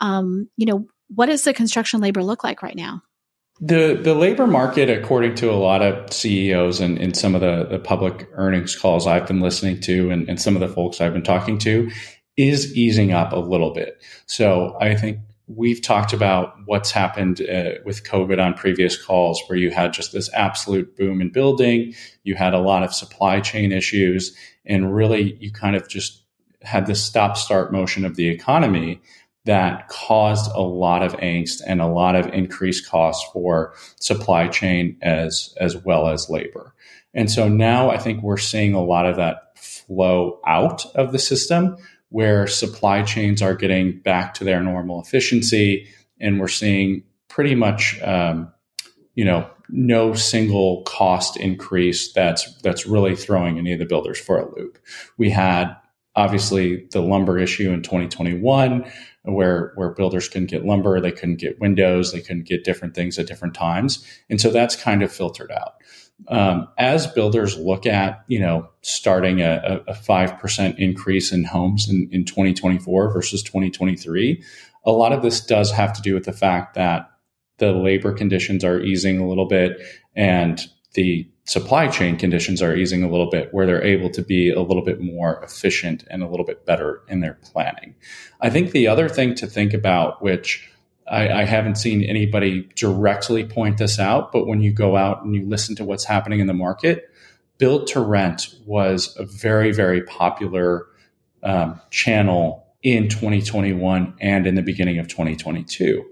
Um, 0.00 0.48
you 0.56 0.66
know, 0.66 0.88
what 1.08 1.26
does 1.26 1.44
the 1.44 1.54
construction 1.54 2.00
labor 2.00 2.22
look 2.22 2.42
like 2.42 2.62
right 2.62 2.76
now? 2.76 3.02
The 3.60 3.94
the 3.94 4.14
labor 4.14 4.48
market, 4.48 4.90
according 4.90 5.36
to 5.36 5.50
a 5.50 5.54
lot 5.54 5.80
of 5.80 6.12
CEOs 6.12 6.80
and 6.80 6.98
in 6.98 7.14
some 7.14 7.36
of 7.36 7.40
the, 7.40 7.64
the 7.70 7.78
public 7.78 8.28
earnings 8.32 8.74
calls 8.74 9.06
I've 9.06 9.28
been 9.28 9.40
listening 9.40 9.80
to 9.82 10.10
and, 10.10 10.28
and 10.28 10.40
some 10.40 10.56
of 10.56 10.60
the 10.60 10.74
folks 10.74 11.00
I've 11.00 11.12
been 11.12 11.22
talking 11.22 11.58
to, 11.58 11.88
is 12.36 12.76
easing 12.76 13.12
up 13.12 13.32
a 13.32 13.38
little 13.38 13.72
bit. 13.72 14.02
So 14.26 14.76
I 14.80 14.94
think 14.94 15.18
we've 15.46 15.82
talked 15.82 16.12
about 16.12 16.54
what's 16.64 16.90
happened 16.90 17.40
uh, 17.42 17.72
with 17.84 18.04
COVID 18.04 18.42
on 18.42 18.54
previous 18.54 19.00
calls, 19.02 19.42
where 19.46 19.58
you 19.58 19.70
had 19.70 19.92
just 19.92 20.12
this 20.12 20.32
absolute 20.32 20.96
boom 20.96 21.20
in 21.20 21.30
building, 21.30 21.94
you 22.22 22.34
had 22.34 22.54
a 22.54 22.58
lot 22.58 22.82
of 22.82 22.94
supply 22.94 23.40
chain 23.40 23.72
issues, 23.72 24.36
and 24.64 24.94
really 24.94 25.36
you 25.40 25.52
kind 25.52 25.76
of 25.76 25.88
just 25.88 26.22
had 26.62 26.86
this 26.86 27.02
stop 27.02 27.36
start 27.36 27.72
motion 27.72 28.04
of 28.04 28.16
the 28.16 28.28
economy 28.28 29.00
that 29.44 29.88
caused 29.88 30.50
a 30.54 30.62
lot 30.62 31.02
of 31.02 31.12
angst 31.18 31.60
and 31.66 31.82
a 31.82 31.86
lot 31.86 32.16
of 32.16 32.26
increased 32.28 32.88
costs 32.88 33.28
for 33.32 33.74
supply 34.00 34.48
chain 34.48 34.96
as 35.02 35.54
as 35.60 35.76
well 35.76 36.08
as 36.08 36.30
labor. 36.30 36.74
And 37.12 37.30
so 37.30 37.48
now 37.48 37.90
I 37.90 37.98
think 37.98 38.22
we're 38.22 38.38
seeing 38.38 38.72
a 38.72 38.82
lot 38.82 39.06
of 39.06 39.16
that 39.16 39.56
flow 39.58 40.40
out 40.46 40.86
of 40.96 41.12
the 41.12 41.18
system 41.18 41.76
where 42.14 42.46
supply 42.46 43.02
chains 43.02 43.42
are 43.42 43.56
getting 43.56 43.98
back 43.98 44.34
to 44.34 44.44
their 44.44 44.62
normal 44.62 45.02
efficiency, 45.02 45.84
and 46.20 46.38
we're 46.38 46.46
seeing 46.46 47.02
pretty 47.26 47.56
much, 47.56 48.00
um, 48.02 48.52
you 49.16 49.24
know, 49.24 49.50
no 49.68 50.14
single 50.14 50.82
cost 50.82 51.36
increase 51.36 52.12
that's 52.12 52.54
that's 52.62 52.86
really 52.86 53.16
throwing 53.16 53.58
any 53.58 53.72
of 53.72 53.80
the 53.80 53.84
builders 53.84 54.20
for 54.20 54.38
a 54.38 54.54
loop. 54.54 54.78
We 55.18 55.28
had 55.28 55.74
obviously 56.14 56.86
the 56.92 57.00
lumber 57.00 57.36
issue 57.36 57.72
in 57.72 57.82
2021 57.82 58.88
where 59.24 59.72
where 59.74 59.90
builders 59.90 60.28
couldn't 60.28 60.50
get 60.50 60.64
lumber, 60.64 61.00
they 61.00 61.10
couldn't 61.10 61.40
get 61.40 61.58
windows, 61.58 62.12
they 62.12 62.20
couldn't 62.20 62.46
get 62.46 62.62
different 62.62 62.94
things 62.94 63.18
at 63.18 63.26
different 63.26 63.54
times, 63.54 64.06
and 64.30 64.40
so 64.40 64.50
that's 64.50 64.76
kind 64.76 65.02
of 65.02 65.10
filtered 65.10 65.50
out 65.50 65.72
um, 66.28 66.68
as 66.78 67.06
builders 67.06 67.58
look 67.58 67.86
at 67.86 68.24
you 68.28 68.38
know 68.38 68.68
starting 68.82 69.40
a, 69.40 69.82
a 69.88 69.94
5% 69.94 70.78
increase 70.78 71.32
in 71.32 71.44
homes 71.44 71.88
in, 71.88 72.08
in 72.12 72.24
2024 72.24 73.12
versus 73.12 73.42
2023 73.42 74.42
a 74.86 74.92
lot 74.92 75.12
of 75.12 75.22
this 75.22 75.40
does 75.40 75.70
have 75.70 75.92
to 75.94 76.02
do 76.02 76.14
with 76.14 76.24
the 76.24 76.32
fact 76.32 76.74
that 76.74 77.10
the 77.58 77.72
labor 77.72 78.12
conditions 78.12 78.64
are 78.64 78.80
easing 78.80 79.18
a 79.18 79.28
little 79.28 79.46
bit 79.46 79.80
and 80.14 80.68
the 80.94 81.28
supply 81.44 81.88
chain 81.88 82.16
conditions 82.16 82.62
are 82.62 82.74
easing 82.74 83.02
a 83.02 83.10
little 83.10 83.28
bit 83.28 83.52
where 83.52 83.66
they're 83.66 83.84
able 83.84 84.10
to 84.10 84.22
be 84.22 84.50
a 84.50 84.62
little 84.62 84.82
bit 84.82 85.00
more 85.00 85.42
efficient 85.42 86.04
and 86.10 86.22
a 86.22 86.28
little 86.28 86.46
bit 86.46 86.64
better 86.64 87.02
in 87.08 87.20
their 87.20 87.34
planning. 87.42 87.94
I 88.40 88.50
think 88.50 88.70
the 88.70 88.88
other 88.88 89.08
thing 89.08 89.34
to 89.36 89.46
think 89.46 89.74
about 89.74 90.22
which 90.22 90.70
I, 91.10 91.28
I, 91.28 91.44
haven't 91.44 91.76
seen 91.76 92.02
anybody 92.02 92.68
directly 92.76 93.44
point 93.44 93.78
this 93.78 93.98
out, 93.98 94.32
but 94.32 94.46
when 94.46 94.62
you 94.62 94.72
go 94.72 94.96
out 94.96 95.22
and 95.22 95.34
you 95.34 95.46
listen 95.46 95.76
to 95.76 95.84
what's 95.84 96.04
happening 96.04 96.40
in 96.40 96.46
the 96.46 96.54
market, 96.54 97.10
build 97.58 97.86
to 97.88 98.00
rent 98.00 98.54
was 98.64 99.14
a 99.18 99.24
very, 99.24 99.72
very 99.72 100.02
popular 100.02 100.86
um, 101.42 101.80
channel 101.90 102.66
in 102.82 103.08
2021 103.08 104.14
and 104.20 104.46
in 104.46 104.54
the 104.54 104.62
beginning 104.62 104.98
of 104.98 105.08
2022. 105.08 106.04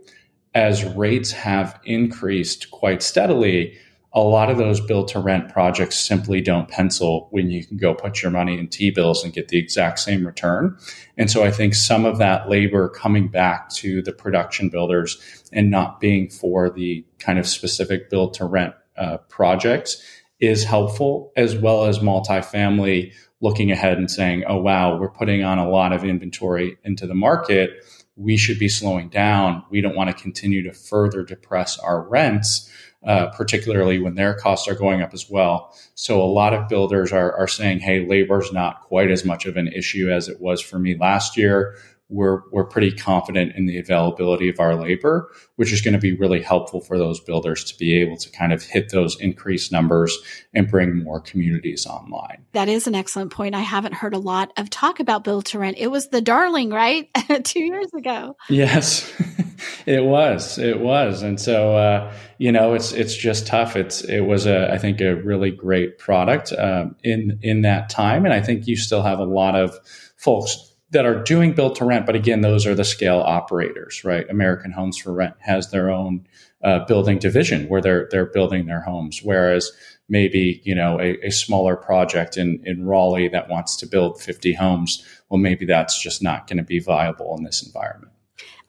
As 0.54 0.84
rates 0.84 1.32
have 1.32 1.80
increased 1.84 2.70
quite 2.70 3.02
steadily, 3.02 3.78
a 4.14 4.20
lot 4.20 4.50
of 4.50 4.58
those 4.58 4.80
build 4.80 5.08
to 5.08 5.18
rent 5.18 5.48
projects 5.48 5.98
simply 5.98 6.40
don't 6.40 6.68
pencil 6.68 7.28
when 7.30 7.50
you 7.50 7.64
can 7.64 7.78
go 7.78 7.94
put 7.94 8.20
your 8.20 8.30
money 8.30 8.58
in 8.58 8.68
T 8.68 8.90
bills 8.90 9.24
and 9.24 9.32
get 9.32 9.48
the 9.48 9.58
exact 9.58 10.00
same 10.00 10.26
return. 10.26 10.76
And 11.16 11.30
so 11.30 11.44
I 11.44 11.50
think 11.50 11.74
some 11.74 12.04
of 12.04 12.18
that 12.18 12.48
labor 12.48 12.88
coming 12.90 13.28
back 13.28 13.70
to 13.70 14.02
the 14.02 14.12
production 14.12 14.68
builders 14.68 15.18
and 15.52 15.70
not 15.70 15.98
being 15.98 16.28
for 16.28 16.68
the 16.68 17.04
kind 17.18 17.38
of 17.38 17.46
specific 17.46 18.10
build 18.10 18.34
to 18.34 18.44
rent 18.44 18.74
uh, 18.96 19.16
projects 19.28 20.02
is 20.40 20.64
helpful, 20.64 21.32
as 21.36 21.56
well 21.56 21.86
as 21.86 22.00
multifamily 22.00 23.12
looking 23.40 23.70
ahead 23.70 23.96
and 23.96 24.10
saying, 24.10 24.44
oh, 24.46 24.56
wow, 24.56 24.98
we're 24.98 25.10
putting 25.10 25.42
on 25.42 25.58
a 25.58 25.68
lot 25.68 25.92
of 25.92 26.04
inventory 26.04 26.76
into 26.84 27.06
the 27.06 27.14
market. 27.14 27.70
We 28.16 28.36
should 28.36 28.58
be 28.58 28.68
slowing 28.68 29.08
down. 29.08 29.64
We 29.70 29.80
don't 29.80 29.96
want 29.96 30.10
to 30.10 30.22
continue 30.22 30.62
to 30.64 30.72
further 30.72 31.24
depress 31.24 31.78
our 31.78 32.02
rents 32.02 32.70
uh, 33.04 33.26
particularly 33.36 33.98
when 33.98 34.14
their 34.14 34.34
costs 34.34 34.68
are 34.68 34.74
going 34.74 35.02
up 35.02 35.12
as 35.12 35.28
well. 35.28 35.74
So 35.94 36.22
a 36.22 36.24
lot 36.24 36.54
of 36.54 36.68
builders 36.68 37.12
are, 37.12 37.32
are 37.36 37.48
saying, 37.48 37.80
hey, 37.80 38.06
labor's 38.06 38.52
not 38.52 38.82
quite 38.82 39.10
as 39.10 39.24
much 39.24 39.46
of 39.46 39.56
an 39.56 39.68
issue 39.68 40.10
as 40.10 40.28
it 40.28 40.40
was 40.40 40.60
for 40.60 40.78
me 40.78 40.96
last 40.96 41.36
year. 41.36 41.76
we're 42.08 42.42
we're 42.52 42.64
pretty 42.64 42.92
confident 42.92 43.56
in 43.56 43.66
the 43.66 43.78
availability 43.78 44.48
of 44.48 44.60
our 44.60 44.74
labor, 44.76 45.30
which 45.56 45.72
is 45.72 45.80
going 45.80 45.94
to 45.94 46.00
be 46.00 46.12
really 46.14 46.42
helpful 46.42 46.80
for 46.80 46.98
those 46.98 47.18
builders 47.20 47.64
to 47.64 47.78
be 47.78 47.94
able 48.00 48.16
to 48.18 48.30
kind 48.30 48.52
of 48.52 48.62
hit 48.62 48.90
those 48.90 49.18
increased 49.18 49.72
numbers 49.72 50.16
and 50.54 50.70
bring 50.70 51.02
more 51.02 51.20
communities 51.20 51.86
online. 51.86 52.44
That 52.52 52.68
is 52.68 52.86
an 52.86 52.94
excellent 52.94 53.32
point. 53.32 53.54
I 53.54 53.60
haven't 53.60 53.94
heard 53.94 54.14
a 54.14 54.18
lot 54.18 54.52
of 54.58 54.68
talk 54.68 55.00
about 55.00 55.24
build 55.24 55.46
to 55.46 55.58
rent. 55.58 55.78
It 55.78 55.88
was 55.88 56.08
the 56.08 56.20
darling, 56.20 56.70
right? 56.70 57.08
2 57.44 57.60
years 57.60 57.88
ago. 57.96 58.36
Yes. 58.50 59.10
it 59.86 60.04
was. 60.04 60.58
It 60.58 60.80
was. 60.80 61.22
And 61.22 61.40
so 61.40 61.76
uh, 61.76 62.12
you 62.38 62.52
know, 62.52 62.74
it's 62.74 62.92
it's 62.92 63.14
just 63.14 63.46
tough. 63.46 63.76
It's 63.76 64.02
it 64.02 64.20
was 64.20 64.46
a 64.46 64.72
I 64.72 64.78
think 64.78 65.00
a 65.00 65.16
really 65.16 65.50
great 65.50 65.98
product 65.98 66.52
um, 66.58 66.96
in 67.02 67.38
in 67.42 67.62
that 67.62 67.88
time 67.88 68.24
and 68.24 68.34
I 68.34 68.40
think 68.40 68.66
you 68.66 68.76
still 68.76 69.02
have 69.02 69.18
a 69.18 69.24
lot 69.24 69.54
of 69.54 69.78
folks 70.16 70.72
that 70.92 71.06
are 71.06 71.22
doing 71.22 71.54
built 71.54 71.76
to 71.76 71.86
rent, 71.86 72.04
but 72.04 72.14
again, 72.14 72.42
those 72.42 72.66
are 72.66 72.74
the 72.74 72.84
scale 72.84 73.20
operators, 73.20 74.04
right? 74.04 74.28
American 74.28 74.72
Homes 74.72 74.98
4 74.98 75.12
Rent 75.12 75.34
has 75.40 75.70
their 75.70 75.90
own 75.90 76.26
uh, 76.62 76.84
building 76.84 77.18
division 77.18 77.66
where 77.68 77.80
they're 77.80 78.08
they're 78.10 78.26
building 78.26 78.66
their 78.66 78.82
homes, 78.82 79.20
whereas 79.22 79.72
maybe 80.08 80.60
you 80.64 80.74
know 80.74 81.00
a, 81.00 81.18
a, 81.26 81.30
smaller 81.30 81.76
project 81.76 82.36
in 82.36 82.62
in 82.64 82.86
Raleigh 82.86 83.28
that 83.28 83.48
wants 83.48 83.74
to 83.76 83.86
build 83.86 84.20
50 84.20 84.52
homes, 84.52 85.04
well, 85.28 85.40
maybe 85.40 85.66
that's 85.66 86.00
just 86.00 86.22
not 86.22 86.46
going 86.46 86.58
to 86.58 86.62
be 86.62 86.78
viable 86.78 87.34
in 87.36 87.44
this 87.44 87.66
environment. 87.66 88.12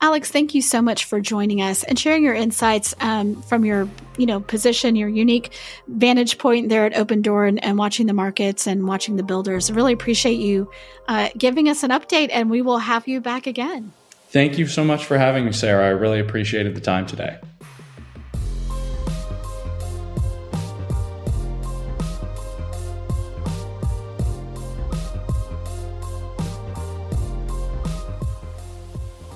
Alex, 0.01 0.29
thank 0.29 0.53
you 0.53 0.61
so 0.61 0.81
much 0.81 1.05
for 1.05 1.21
joining 1.21 1.61
us 1.61 1.83
and 1.83 1.97
sharing 1.97 2.23
your 2.25 2.33
insights 2.33 2.93
um, 2.99 3.41
from 3.43 3.63
your, 3.63 3.87
you 4.17 4.25
know, 4.25 4.41
position, 4.41 4.97
your 4.97 5.07
unique 5.07 5.53
vantage 5.87 6.37
point 6.37 6.67
there 6.67 6.85
at 6.85 6.93
Opendoor 6.93 7.47
and, 7.47 7.63
and 7.63 7.77
watching 7.77 8.05
the 8.05 8.13
markets 8.13 8.67
and 8.67 8.85
watching 8.85 9.15
the 9.15 9.23
builders. 9.23 9.71
Really 9.71 9.93
appreciate 9.93 10.39
you 10.39 10.69
uh, 11.07 11.29
giving 11.37 11.69
us 11.69 11.83
an 11.83 11.91
update, 11.91 12.29
and 12.33 12.49
we 12.49 12.61
will 12.61 12.79
have 12.79 13.07
you 13.07 13.21
back 13.21 13.47
again. 13.47 13.93
Thank 14.27 14.57
you 14.57 14.67
so 14.67 14.83
much 14.83 15.05
for 15.05 15.17
having 15.17 15.45
me, 15.45 15.53
Sarah. 15.53 15.85
I 15.85 15.91
really 15.91 16.19
appreciated 16.19 16.75
the 16.75 16.81
time 16.81 17.05
today. 17.05 17.37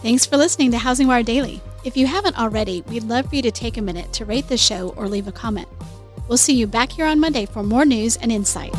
Thanks 0.07 0.25
for 0.25 0.37
listening 0.37 0.71
to 0.71 0.77
Housing 0.77 1.05
Wire 1.07 1.21
Daily. 1.21 1.59
If 1.83 1.97
you 1.97 2.07
haven't 2.07 2.39
already, 2.39 2.81
we'd 2.83 3.03
love 3.03 3.27
for 3.27 3.35
you 3.35 3.41
to 3.41 3.51
take 3.51 3.75
a 3.75 3.81
minute 3.81 4.13
to 4.13 4.23
rate 4.23 4.47
the 4.47 4.55
show 4.55 4.93
or 4.95 5.09
leave 5.09 5.27
a 5.27 5.33
comment. 5.33 5.67
We'll 6.29 6.37
see 6.37 6.53
you 6.53 6.65
back 6.65 6.93
here 6.93 7.05
on 7.05 7.19
Monday 7.19 7.45
for 7.45 7.61
more 7.61 7.83
news 7.83 8.15
and 8.15 8.31
insight. 8.31 8.73